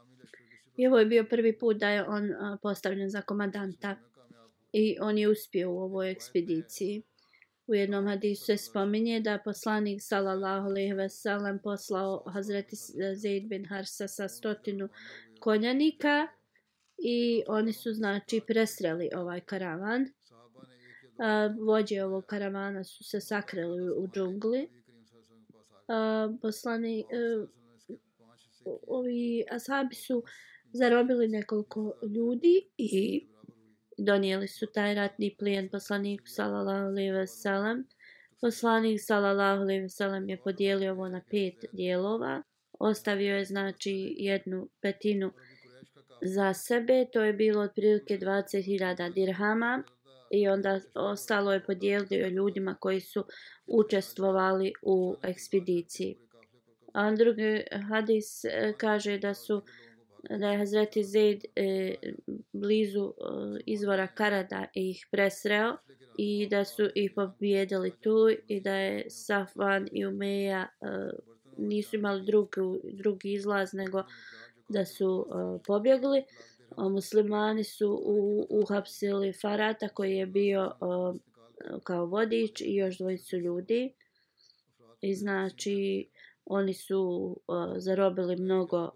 [0.80, 2.30] I ovo je bio prvi put da je on
[2.62, 3.96] postavljen za komandanta.
[4.72, 7.02] I on je uspio u ovoj ekspediciji.
[7.66, 12.76] U jednom hadisu se spominje da poslanik sallallahu alejhi ve sellem poslao Hazreti
[13.14, 14.88] Zaid bin Harsa sa stotinu
[15.40, 16.26] konjanika
[16.98, 20.06] i oni su znači presreli ovaj karavan.
[21.18, 24.68] A, vođe ovog karavana su se sakrili u džungli.
[25.88, 27.46] A, poslani a,
[28.86, 30.22] ovi ashabi su
[30.72, 33.26] zarobili nekoliko ljudi i
[33.98, 37.86] donijeli su taj ratni plijen poslaniku sallallahu alejhi ve sellem.
[38.40, 42.42] Poslanik sallallahu alejhi ve sellem je podijelio ovo na pet dijelova.
[42.78, 45.32] Ostavio je znači jednu petinu
[46.22, 49.82] za sebe, to je bilo otprilike 20.000 dirhama
[50.30, 53.24] i onda ostalo je podijelio ljudima koji su
[53.66, 56.16] učestvovali u ekspediciji.
[56.92, 59.62] A drugi hadis e, kaže da su
[60.28, 61.94] da je Hazreti Zaid e,
[62.52, 65.76] blizu e, izvora Karada ih presreo
[66.18, 70.86] i da su ih pobjedili tu i da je Safvan i Umeja e,
[71.56, 72.60] nisu imali drugi,
[72.92, 74.02] drugi izlaz nego
[74.68, 76.24] da su e, pobjegli.
[76.76, 83.36] A muslimani su u, uhapsili Farata koji je bio e, kao vodič i još dvojicu
[83.36, 83.92] ljudi.
[85.00, 86.08] I znači
[86.44, 88.90] oni su e, zarobili mnogo e,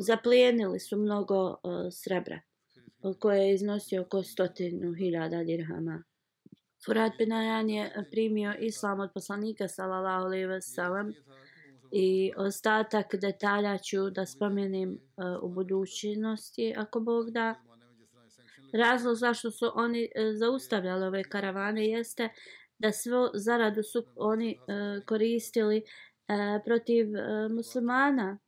[0.00, 1.56] zaplijenili su mnogo uh,
[1.92, 2.40] srebra
[3.18, 6.02] koje je iznosio oko stotinu hiljada dirhama.
[6.84, 7.32] Furat bin
[7.68, 11.14] je primio islam od poslanika sallallahu alejhi ve sellem
[11.92, 17.54] i ostatak detalja ću da spomenem uh, e, u budućnosti ako Bog da.
[18.72, 22.28] Razlog zašto su oni uh, zaustavljali ove karavane jeste
[22.78, 28.38] da svo zaradu su oni uh, koristili uh, protiv uh, muslimana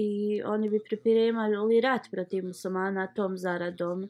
[0.00, 4.08] i oni bi pripremali rat protiv muslimana tom zaradom.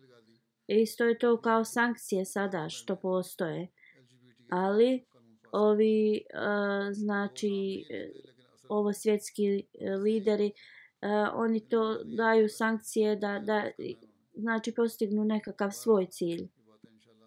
[0.66, 3.68] Isto je to kao sankcije sada što postoje.
[4.51, 5.05] Ali
[5.53, 8.11] ovi uh, znači e,
[8.68, 13.70] ovo svjetski e, lideri uh, oni to daju sankcije da, da
[14.34, 16.49] znači postignu nekakav svoj cilj.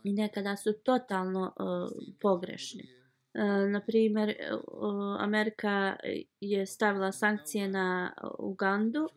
[0.03, 3.00] I nekada su totalno uh, pogrešni.
[3.33, 4.35] E, na primjer, e,
[5.19, 5.95] Amerika
[6.41, 9.07] je stavila sankcije na Ugandu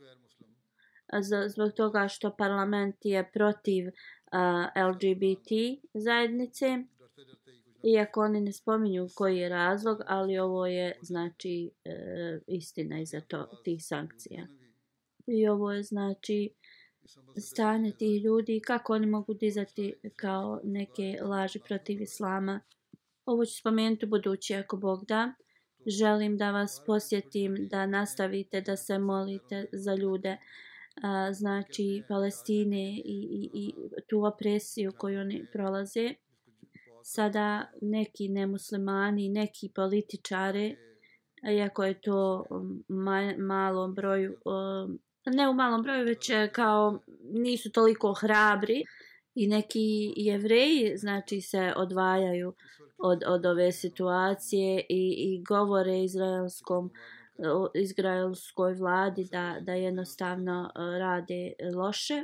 [1.49, 3.87] zbog toga što parlament je protiv
[4.91, 6.67] LGBT zajednice.
[7.83, 13.47] Iako oni ne spominju koji je razlog, ali ovo je znači e, istina iza to,
[13.65, 14.47] tih sankcija.
[15.27, 16.51] I ovo je znači
[17.37, 22.61] stanje tih ljudi kako oni mogu dizati kao neke laži protiv islama
[23.27, 25.35] Ovo ću spomenuti u budući ako Bog da.
[25.87, 30.37] Želim da vas posjetim da nastavite da se molite za ljude
[31.03, 33.75] a, znači Palestine i, i, i
[34.09, 36.15] tu opresiju koju oni prolaze.
[37.03, 40.75] Sada neki nemuslimani, neki političare,
[41.53, 42.45] iako je to
[42.89, 44.37] ma, malom broju,
[45.27, 48.85] ne u malom broju, već e, kao nisu toliko hrabri
[49.35, 52.55] i neki jevreji znači se odvajaju
[52.99, 56.91] od, od ove situacije i, i govore izraelskom
[57.75, 62.23] izraelskoj vladi da, da jednostavno e, rade loše.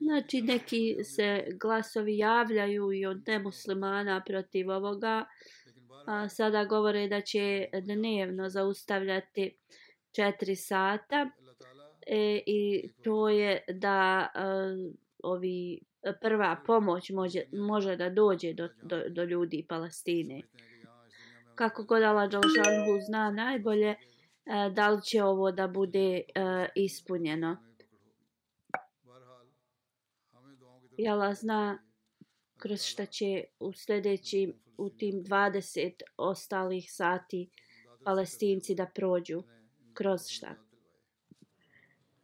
[0.00, 5.24] Znači neki se glasovi javljaju i od nemuslimana protiv ovoga.
[6.06, 9.56] A sada govore da će dnevno zaustavljati
[10.12, 11.30] četiri sata.
[12.06, 15.80] E, I to je da a, e, ovi
[16.20, 20.42] prva pomoć može, može da dođe do, do, do ljudi Palestine.
[21.54, 23.96] Kako god Allah Đalšanhu zna najbolje e,
[24.74, 26.22] da li će ovo da bude e,
[26.74, 27.56] ispunjeno.
[30.96, 31.78] I Allah zna
[32.58, 37.50] kroz šta će u sljedećim u tim 20 ostalih sati
[38.04, 39.42] palestinci da prođu
[39.94, 40.54] kroz šta.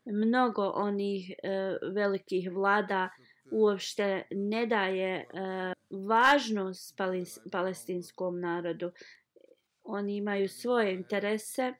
[0.04, 3.08] Mnogo onih e, velikih vlada
[3.50, 8.90] uopšte ne daje uh, važnost palis, palestinskom narodu.
[9.84, 11.74] Oni imaju svoje interese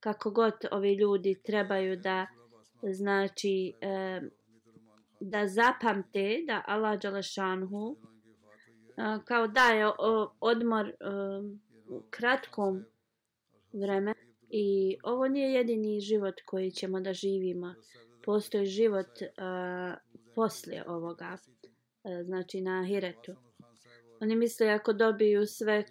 [0.00, 2.26] kako god ovi ljudi trebaju da
[2.82, 4.28] znači uh,
[5.20, 9.86] da zapamte da Allah Đalešanhu uh, kao daje
[10.40, 10.92] odmor
[11.88, 12.84] u kratkom
[13.72, 14.14] vremenu
[14.50, 17.74] i ovo nije jedini život koji ćemo da živimo.
[18.24, 19.06] Postoji život
[20.34, 21.36] poslije ovoga,
[22.04, 23.34] e, znači na Ahiretu.
[24.20, 25.84] Oni misle ako dobiju sve e,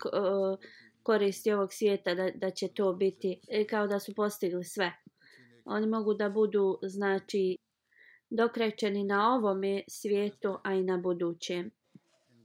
[1.04, 4.92] koristi ovog svijeta da, da će to biti e, kao da su postigli sve.
[5.66, 7.58] Oni mogu da budu znači
[8.30, 11.72] dokrećeni na ovome svijetu, a i na budućem.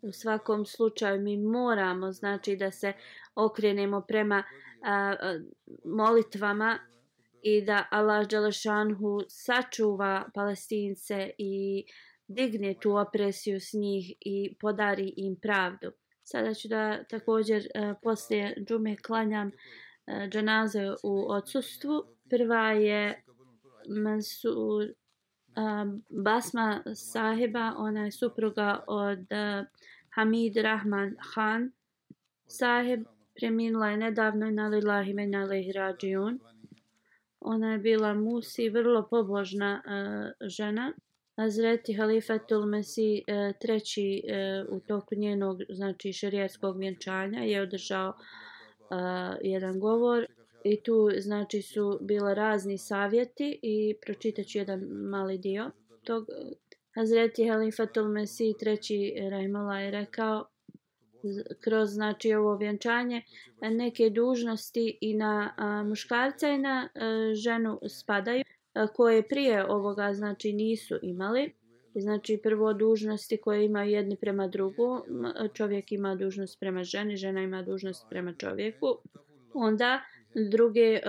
[0.02, 2.92] U svakom slučaju mi moramo znači da se
[3.34, 4.44] okrenemo prema
[4.84, 5.40] a, a,
[5.84, 6.78] molitvama
[7.44, 11.84] i da Allah Đelešanhu sačuva palestince i
[12.28, 15.92] digne tu opresiju s njih i podari im pravdu.
[16.22, 19.52] Sada ću da također a, poslije džume klanjam e,
[20.06, 22.02] a, džanaze u odsustvu.
[22.30, 23.22] Prva je
[23.88, 24.92] Mansur e,
[26.08, 29.66] Basma sahiba, ona je supruga od uh,
[30.14, 31.72] Hamid Rahman Khan.
[32.46, 33.04] Sahib
[33.40, 35.74] preminula je nedavno na lillahi men rađijun.
[35.74, 36.53] rađiun.
[37.44, 40.92] Ona je bila musi, vrlo pobožna uh, žena.
[41.36, 44.22] Azreti Halifatul Mesi uh, e, treći
[44.68, 48.16] uh, u toku njenog znači šerijetskog vjenčanja je održao uh,
[49.42, 50.26] jedan govor
[50.64, 54.80] i tu znači su bila razni savjeti i pročitat ću jedan
[55.10, 55.70] mali dio
[56.04, 56.26] tog
[56.94, 60.46] Hazreti Halifatul Mesi treći Rahimala je rekao
[61.60, 63.22] kroz znači ovo vjenčanje
[63.60, 68.44] e, neke dužnosti i na a, muškarca i na a, ženu spadaju
[68.74, 71.52] a, koje prije ovoga znači nisu imali
[71.94, 75.04] znači prvo dužnosti koje ima jedni prema drugu
[75.52, 78.86] čovjek ima dužnost prema ženi žena ima dužnost prema čovjeku
[79.54, 80.00] onda
[80.50, 81.00] druge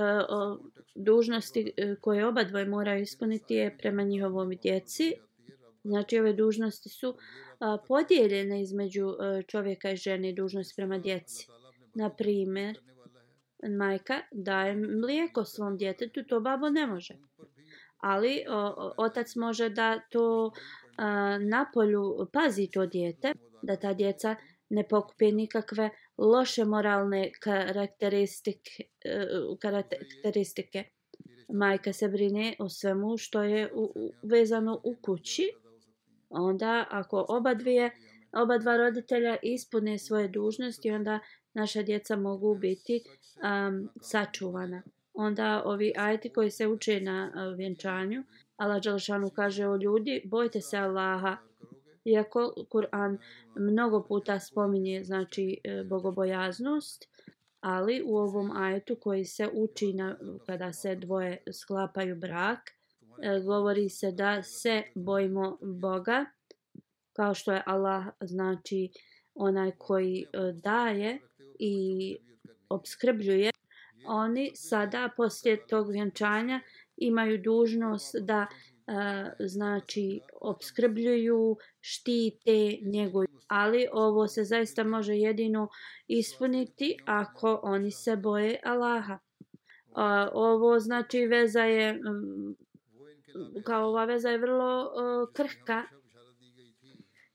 [0.95, 5.13] dužnosti koje oba dvoje moraju ispuniti je prema njihovom djeci.
[5.85, 7.17] Znači ove dužnosti su
[7.59, 11.47] a, podijeljene između a, čovjeka i žene dužnost prema djeci.
[11.95, 12.79] Na primjer,
[13.77, 17.17] majka daje mlijeko svom djetetu, to babo ne može.
[17.97, 20.51] Ali o, otac može da to
[20.97, 24.35] a, na polju pazi to dijete, da ta djeca
[24.69, 29.27] ne pokupe nikakve loše moralne karakteristike, e,
[29.59, 30.83] karakteristike.
[31.49, 35.51] Majka se brine o svemu što je u, u, vezano u kući.
[36.35, 37.91] Onda ako oba dvije,
[38.31, 41.19] oba dva roditelja ispune svoje dužnosti, onda
[41.53, 44.83] naša djeca mogu biti um, sačuvana.
[45.13, 48.23] Onda ovi ajeti koji se uče na uh, vjenčanju,
[48.57, 51.37] Allah Đalšanu kaže o ljudi, bojte se Allaha,
[52.05, 53.17] iako Kur'an
[53.55, 57.09] mnogo puta spominje znači e, bogobojaznost,
[57.59, 62.59] ali u ovom ajetu koji se uči na, kada se dvoje sklapaju brak,
[63.21, 66.25] E, govori se da se bojimo Boga,
[67.13, 68.89] kao što je Allah znači
[69.35, 71.19] onaj koji e, daje
[71.59, 72.17] i
[72.69, 73.51] obskrbljuje.
[74.07, 76.61] Oni sada poslije tog vjenčanja
[76.97, 78.93] imaju dužnost da e,
[79.39, 83.27] znači obskrbljuju, štite, njeguju.
[83.47, 85.67] Ali ovo se zaista može jedino
[86.07, 89.19] ispuniti ako oni se boje Allaha.
[89.95, 91.99] A, ovo znači veza je
[93.63, 95.83] kao ova veza je vrlo uh, krhka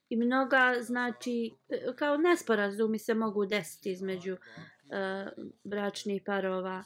[0.09, 1.51] i mnoga znači
[1.97, 4.39] kao nesporazumi se mogu desiti između uh,
[5.65, 6.85] bračnih parova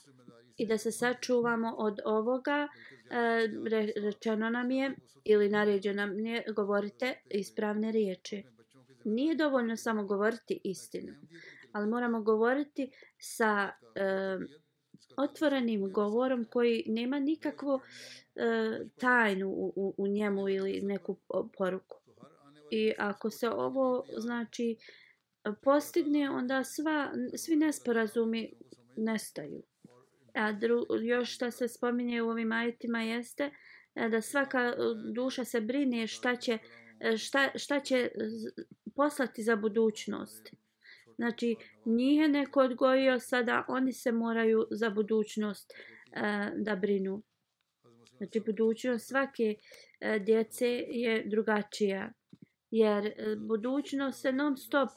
[0.56, 2.68] i da se sačuvamo od ovoga
[3.10, 3.48] E,
[3.96, 4.94] rečeno nam je
[5.24, 8.44] ili naređeno nam je govorite ispravne riječi.
[9.04, 11.14] Nije dovoljno samo govoriti istinu,
[11.72, 14.38] ali moramo govoriti sa e,
[15.16, 17.80] otvorenim govorom koji nema nikakvu
[18.34, 21.16] e, tajnu u, u, u njemu ili neku
[21.59, 21.97] poruku.
[22.70, 24.76] I ako se ovo znači
[25.62, 28.53] postigne, onda sva, svi nesporazumi
[28.97, 29.62] nestaju.
[30.34, 33.51] A dru, još što se spominje u ovim ajetima jeste
[33.95, 34.74] e, da svaka
[35.14, 36.59] duša se brine šta će,
[37.01, 38.11] e, šta, šta će
[38.97, 40.51] poslati za budućnost.
[41.16, 46.20] Znači, njih je neko odgojio, sada oni se moraju za budućnost e,
[46.56, 47.22] da brinu.
[48.16, 49.54] Znači, budućnost svake
[50.00, 52.12] e, djece je drugačija.
[52.70, 54.88] Jer e, budućnost se non stop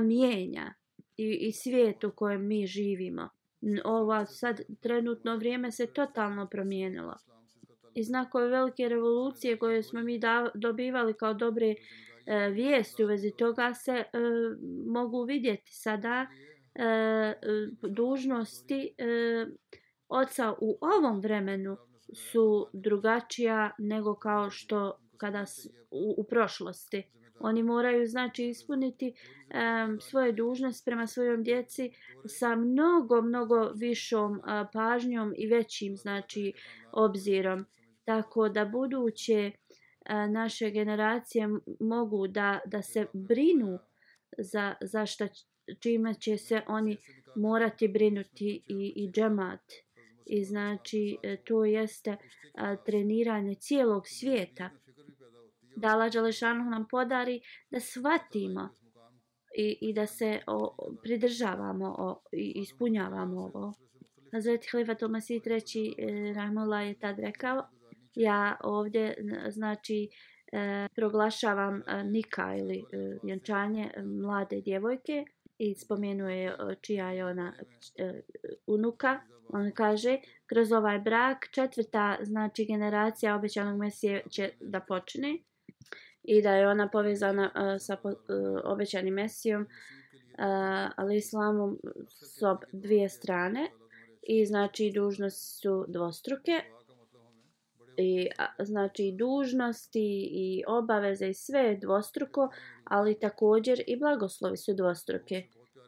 [0.00, 0.74] mijenja
[1.16, 3.28] i, i svijet u kojem mi živimo
[3.84, 7.14] ova sad trenutno vrijeme se totalno promijenilo.
[7.94, 13.06] I znakove velike revolucije koje smo mi da, dobivali kao dobre uh, E, vijesti u
[13.06, 14.06] vezi toga se e,
[14.86, 16.26] mogu vidjeti sada
[16.74, 17.36] e, e,
[17.88, 19.46] dužnosti e,
[20.08, 21.76] oca u ovom vremenu
[22.14, 27.02] su drugačija nego kao što kada s, u, u prošlosti.
[27.40, 31.90] Oni moraju znači ispuniti um, svoje dužnost prema svojom djeci
[32.26, 34.42] sa mnogo, mnogo višom uh,
[34.72, 36.52] pažnjom i većim znači
[36.92, 37.66] obzirom.
[38.04, 39.52] Tako da buduće
[40.14, 41.48] naše generacije
[41.80, 43.78] mogu da, da se brinu
[44.38, 45.28] za, za šta
[45.82, 46.96] čime će se oni
[47.36, 49.60] morati brinuti i, i džemat.
[50.26, 52.16] I znači e, to jeste
[52.54, 54.70] a, treniranje cijelog svijeta.
[55.76, 57.40] Da Allah Đalešanu nam podari
[57.70, 58.68] da shvatimo
[59.58, 63.74] i, i da se o, pridržavamo o, i ispunjavamo ovo.
[64.32, 65.94] Hazreti Halifa Tomasi III.
[65.98, 67.62] E, Rahmullah je tad rekao
[68.14, 69.14] ja ovdje
[69.48, 70.08] znači
[70.52, 75.24] e, proglašavam e, nika ili e, vjenčanje e, mlade djevojke
[75.58, 77.52] i spomenuje e, čija je ona
[77.96, 78.22] e,
[78.66, 79.20] unuka.
[79.52, 85.38] On kaže, kroz ovaj brak četvrta znači generacija obećanog mesije će da počne
[86.22, 88.12] i da je ona povezana e, sa uh,
[88.64, 89.68] obećanim mesijom, uh,
[90.96, 92.42] ali islamom s
[92.72, 93.70] dvije strane
[94.22, 96.62] i znači dužnosti su dvostruke
[97.96, 98.28] i
[98.58, 102.50] znači dužnosti i obaveze i sve dvostruko,
[102.84, 105.42] ali također i blagoslovi su dvostruke.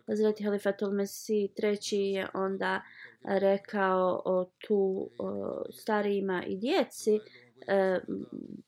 [0.07, 2.83] Hazreti Halifatul Mesih treći je onda
[3.25, 7.21] rekao o tu o, starijima i djeci
[7.69, 8.01] e,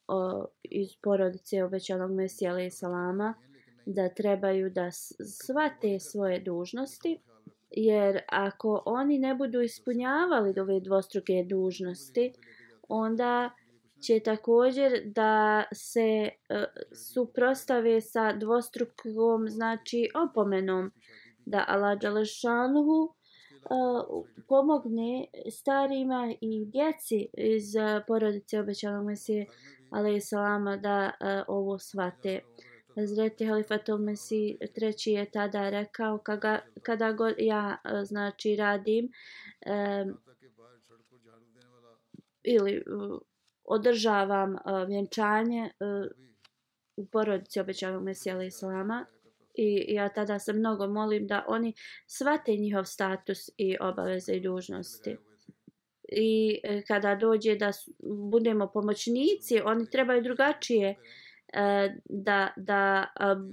[0.09, 3.35] o, iz porodice obećanog Mesija alaih salama
[3.87, 4.91] da trebaju da
[5.45, 7.21] svate svoje dužnosti
[7.71, 12.33] jer ako oni ne budu ispunjavali ove dvostruke dužnosti
[12.89, 13.51] onda
[14.07, 16.65] će također da se uh,
[17.13, 20.93] suprostave sa dvostrukom znači opomenom
[21.47, 29.47] da Allah Đalešanuhu uh, pomogne starima i djeci iz uh, porodice obećanog Mesije
[29.91, 32.41] alaihissalama da uh, ovo svate.
[32.97, 40.19] Zreti Halifatov Mesi treći je tada rekao kada, kada god ja uh, znači radim um,
[42.45, 43.21] ili uh,
[43.65, 46.11] održavam uh, vjenčanje uh,
[46.97, 48.53] u porodici obećanog Mesija alaih
[49.55, 51.75] i ja tada se mnogo molim da oni
[52.07, 55.17] svate njihov status i obaveze i dužnosti.
[56.09, 57.71] I e, kada dođe da
[58.31, 60.95] budemo pomoćnici, oni trebaju drugačije
[62.05, 63.07] da, da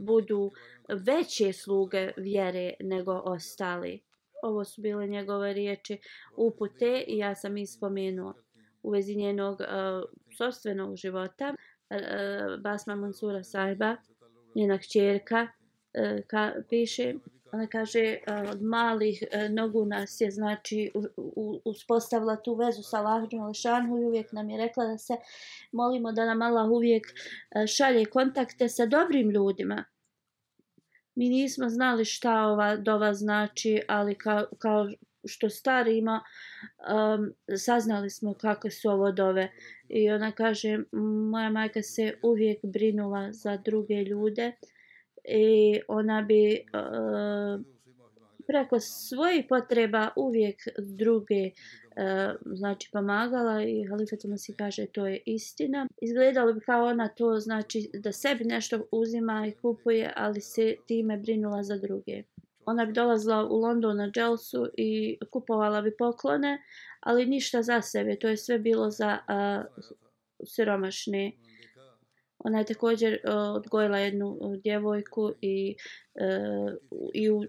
[0.05, 0.51] budu
[0.89, 4.03] veće sluge vjere nego ostali.
[4.43, 5.97] Ovo su bile njegove riječi
[6.37, 8.33] upute i ja sam ispomenuo
[8.84, 10.03] u vezi njenog e, uh,
[10.38, 11.55] sobstvenog života.
[11.89, 13.95] Uh, Basma Mansura Sajba,
[14.55, 15.47] njena kćerka,
[15.93, 17.13] uh, ka, piše,
[17.51, 20.91] ona kaže uh, od malih uh, nogu nas je znači
[21.65, 25.13] uspostavila tu vezu sa Allahom Lešanhu i uvijek nam je rekla da se
[25.71, 27.07] molimo da nam Allah uvijek
[27.67, 29.84] šalje kontakte sa dobrim ljudima.
[31.15, 34.89] Mi nismo znali šta ova dova znači, ali kao, kao
[35.26, 36.22] što stari ima,
[36.80, 39.51] um, saznali smo kako su ovo dove.
[39.89, 40.80] I ona kaže,
[41.32, 44.51] moja majka se uvijek brinula za druge ljude.
[45.24, 47.61] I ona bi uh,
[48.47, 55.22] preko svojih potreba uvijek druge uh, znači pomagala i halifat mu si kaže to je
[55.26, 55.88] istina.
[56.01, 61.17] Izgledalo bi kao ona to znači da sebi nešto uzima i kupuje, ali se time
[61.17, 62.24] brinula za druge.
[62.72, 66.61] Ona bi dolazila u London na Jelsu i kupovala bi poklone,
[66.99, 68.15] ali ništa za sebe.
[68.19, 69.84] To je sve bilo za uh,
[70.47, 71.32] siromašne.
[72.39, 75.76] Ona je također uh, odgojila jednu uh, djevojku i,
[76.15, 76.74] uh,
[77.13, 77.43] i u,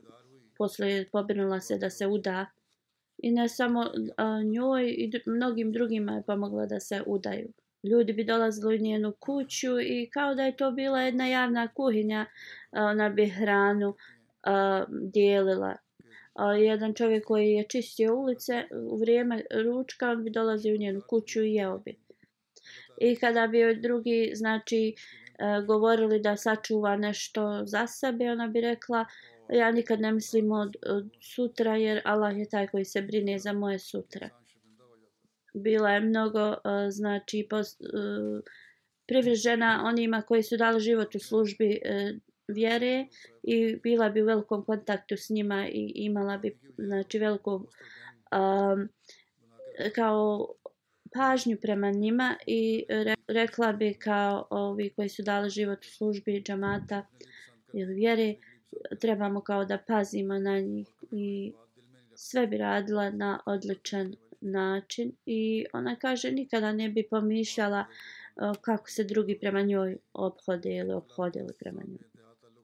[0.58, 2.46] posle pobrinula se da se uda.
[3.18, 7.48] I ne samo uh, njoj, i mnogim drugima je pomogla da se udaju.
[7.82, 12.26] Ljudi bi dolazili u njenu kuću i kao da je to bila jedna javna kuhinja,
[12.72, 13.94] ona bi hranu
[14.42, 15.76] a, dijelila.
[16.34, 21.00] A, jedan čovjek koji je čistio ulice u vrijeme ručka, on bi dolazio u njenu
[21.08, 21.98] kuću i jeo bi
[23.00, 24.94] i kada bi drugi znači
[25.38, 29.04] a, govorili da sačuva nešto za sebe ona bi rekla
[29.48, 33.52] ja nikad ne mislim od, od sutra jer Allah je taj koji se brine za
[33.52, 34.28] moje sutra
[35.54, 36.54] bila je mnogo e,
[36.90, 37.86] znači post, e,
[39.06, 42.14] privržena onima koji su dali život u službi e,
[42.48, 43.06] vjere
[43.42, 48.88] i bila bi u velikom kontaktu s njima i imala bi znači veliku um,
[49.94, 50.48] kao
[51.14, 52.84] pažnju prema njima i
[53.28, 57.06] rekla bi kao ovi koji su dali život u službi džamata
[57.72, 58.34] ili vjere,
[59.00, 61.52] trebamo kao da pazimo na njih i
[62.14, 67.84] sve bi radila na odličan način i ona kaže nikada ne bi pomišljala
[68.60, 72.11] kako se drugi prema njoj obhode ili obhodili prema njoj.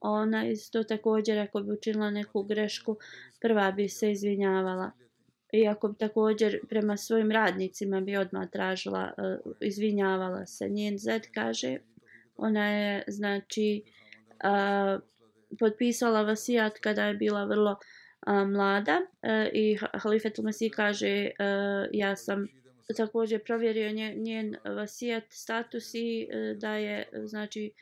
[0.01, 2.97] Ona isto također ako bi učinila neku grešku,
[3.41, 4.91] prva bi se izvinjavala.
[5.53, 10.69] Iako bi također prema svojim radnicima bi odmah tražila, uh, izvinjavala se.
[10.69, 11.79] Njen zed kaže,
[12.37, 13.83] ona je znači
[14.45, 15.03] uh,
[15.59, 22.17] potpisala vasijat kada je bila vrlo uh, mlada uh, i halifet Masih kaže uh, ja
[22.17, 22.49] sam
[22.97, 27.73] također provjerio njen, njen vasijat status i uh, da je znači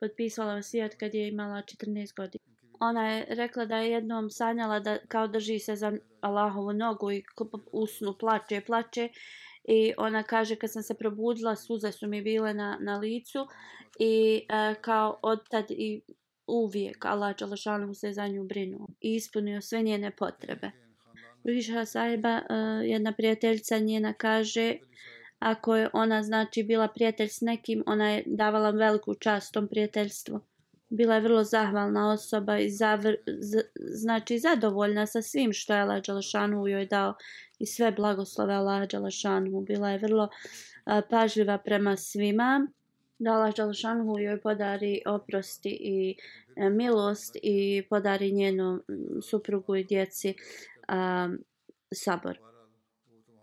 [0.00, 2.44] potpisala vasijat kad je imala 14 godina.
[2.80, 7.24] Ona je rekla da je jednom sanjala da kao drži se za Allahovu nogu i
[7.72, 9.08] usnu plače, plače.
[9.64, 13.46] I ona kaže kad sam se probudila suze su mi bile na, na licu
[13.98, 16.00] i e, kao od tad i
[16.46, 20.70] uvijek Allah Đalašanu se za nju brinuo i ispunio sve njene potrebe.
[21.44, 22.42] Viša Sajba, e,
[22.84, 24.74] jedna prijateljica njena kaže
[25.38, 30.40] ako je ona znači bila prijatelj s nekim, ona je davala veliku čast tom prijateljstvu.
[30.88, 36.02] Bila je vrlo zahvalna osoba i zavr, z, znači zadovoljna sa svim što je Allah
[36.02, 37.14] Đalašanu joj dao
[37.58, 39.60] i sve blagoslove Allah Đalašanu.
[39.60, 40.28] Bila je vrlo
[40.84, 42.66] a, pažljiva prema svima.
[43.18, 46.16] Da Allah Đalašanu joj podari oprosti i
[46.56, 48.80] a, milost i podari njenu
[49.22, 50.34] suprugu i djeci
[50.88, 51.28] a,
[51.94, 52.38] sabor.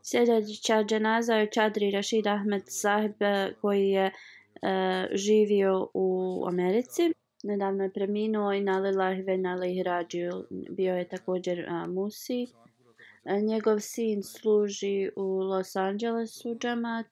[0.05, 4.11] Sljedeća dženaza je Čadri Rashid Ahmed Sahib e, koji je e,
[5.11, 7.13] živio u Americi.
[7.43, 10.45] Nedavno je preminuo i na Lillahi ve na Lihrađiju.
[10.49, 12.47] Bio je također a, Musi.
[13.23, 17.07] A, njegov sin služi u Los Angelesu džamat.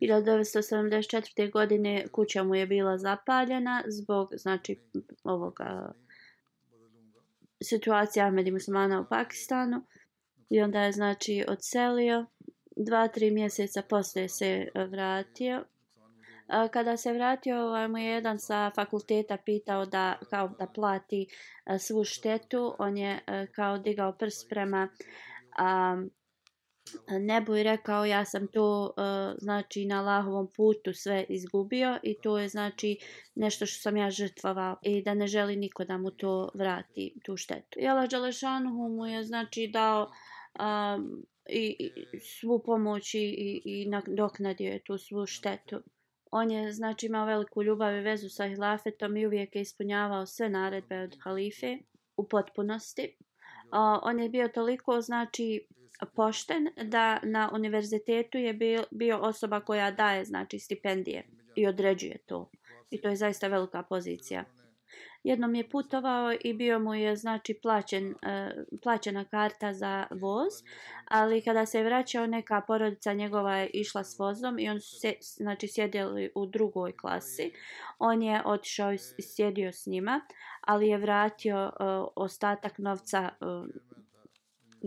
[0.00, 1.52] 1974.
[1.52, 4.76] godine kuća mu je bila zapaljena zbog znači
[5.24, 5.92] ovoga
[7.62, 9.82] situacija Ahmedi muslimana u Pakistanu
[10.50, 12.26] i onda je znači odselio.
[12.76, 15.64] Dva, tri mjeseca poslije se vratio.
[16.72, 21.26] Kada se vratio, ovaj mu je jedan sa fakulteta pitao da, kao da plati
[21.78, 22.74] svu štetu.
[22.78, 23.20] On je
[23.54, 24.88] kao digao prst prema
[25.58, 26.02] a,
[27.20, 28.94] nebu i rekao ja sam to
[29.38, 32.98] znači na Allahovom putu sve izgubio i to je znači
[33.34, 37.36] nešto što sam ja žrtvovao i da ne želi niko da mu to vrati tu
[37.36, 37.78] štetu.
[37.80, 38.08] I Allah
[38.90, 40.10] mu je znači dao
[40.60, 45.82] um, i, i svu pomoć i, i, i doknadio je tu svu štetu.
[46.30, 50.48] On je znači imao veliku ljubav i vezu sa hilafetom i uvijek je ispunjavao sve
[50.48, 51.78] naredbe od halife
[52.16, 53.16] u potpunosti.
[53.18, 55.66] Uh, on je bio toliko znači
[56.14, 61.26] pošten da na univerzitetu je bio, bio osoba koja daje znači stipendije
[61.56, 62.50] i određuje to.
[62.90, 64.44] I to je zaista velika pozicija
[65.24, 68.50] jednom je putovao i bio mu je znači plaćen, e,
[68.82, 70.52] plaćena karta za voz,
[71.04, 75.12] ali kada se je vraćao neka porodica njegova je išla s vozom i on se,
[75.20, 77.52] znači sjedili u drugoj klasi.
[77.98, 80.20] On je otišao i sjedio s njima,
[80.60, 81.72] ali je vratio e,
[82.16, 83.44] ostatak novca e,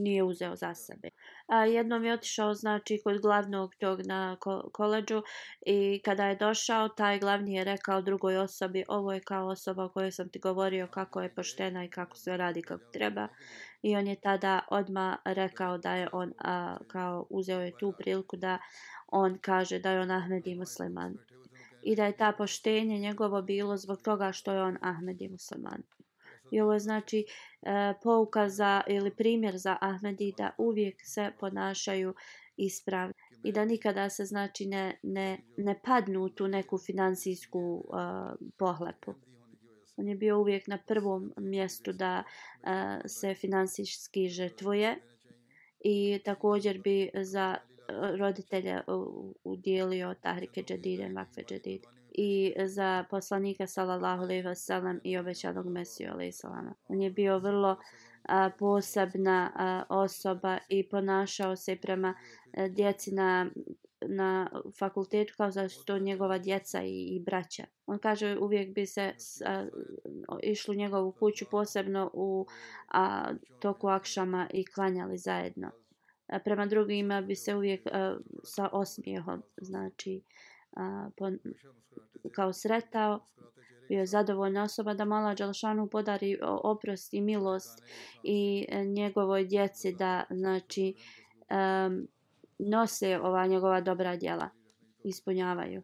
[0.03, 1.09] nije uzeo za sebe.
[1.47, 4.37] A jednom je otišao znači kod glavnog tog na
[4.71, 5.21] koleđu
[5.65, 9.89] i kada je došao taj glavni je rekao drugoj osobi ovo je kao osoba o
[9.89, 13.27] kojoj sam ti govorio kako je poštena i kako sve radi kako treba
[13.81, 18.37] i on je tada odma rekao da je on a, kao uzeo je tu priliku
[18.37, 18.57] da
[19.07, 21.17] on kaže da je on Ahmedi musliman
[21.83, 25.83] i da je ta poštenje njegovo bilo zbog toga što je on Ahmedi musliman.
[26.51, 27.25] I ovo znači
[27.61, 32.13] e, pouka za, ili primjer za Ahmedi da uvijek se ponašaju
[32.57, 33.13] ispravno.
[33.43, 37.95] I da nikada se znači ne, ne, ne padnu u tu neku financijsku e,
[38.57, 39.13] pohlepu.
[39.97, 44.97] On je bio uvijek na prvom mjestu da e, se finansijski žrtvuje.
[45.83, 48.81] I također bi za e, roditelje
[49.43, 56.11] udjelio Tahrike Džadide, Makve Džadide i za poslanika sallallahu alejhi ve sellem i obećanog Mesiju
[56.11, 56.73] alejhi salam.
[56.87, 57.77] On je bio vrlo
[58.23, 62.13] a, posebna a, osoba i ponašao se prema
[62.53, 63.49] a, djeci na
[64.01, 64.49] na
[64.79, 67.63] fakultetu kao za što njegova djeca i, i braća.
[67.85, 69.13] On kaže uvijek bi se
[69.45, 69.65] a,
[70.43, 72.45] išlo u njegovu kuću posebno u
[72.87, 75.71] a, toku akšama i klanjali zajedno.
[76.27, 80.21] A, prema drugima bi se uvijek a, sa osmijehom znači
[80.75, 81.31] a, po,
[82.31, 83.19] kao sretao,
[83.89, 87.83] bio je zadovoljna osoba da mala Đalšanu podari oprost i milost
[88.23, 90.95] i e, njegovoj djeci da znači
[91.87, 92.07] um,
[92.59, 94.49] nose ova njegova dobra djela,
[95.03, 95.83] ispunjavaju.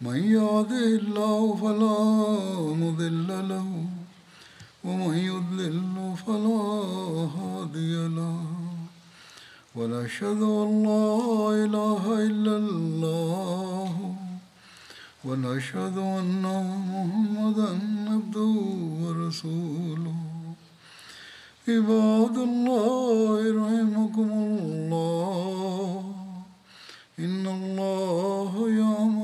[0.00, 1.98] من يهده الله فلا
[2.82, 3.68] مضل له
[4.84, 6.64] ومن يضلل فلا
[7.36, 8.40] هادي له
[9.76, 11.14] ونشهد أن لا
[11.64, 14.14] إله إلا الله
[15.24, 16.42] ونشهد أن
[16.90, 17.70] محمدا
[18.12, 18.54] عبده
[19.02, 20.14] ورسوله
[21.68, 26.14] عباد الله رحمكم الله
[27.18, 29.23] إن الله يأمر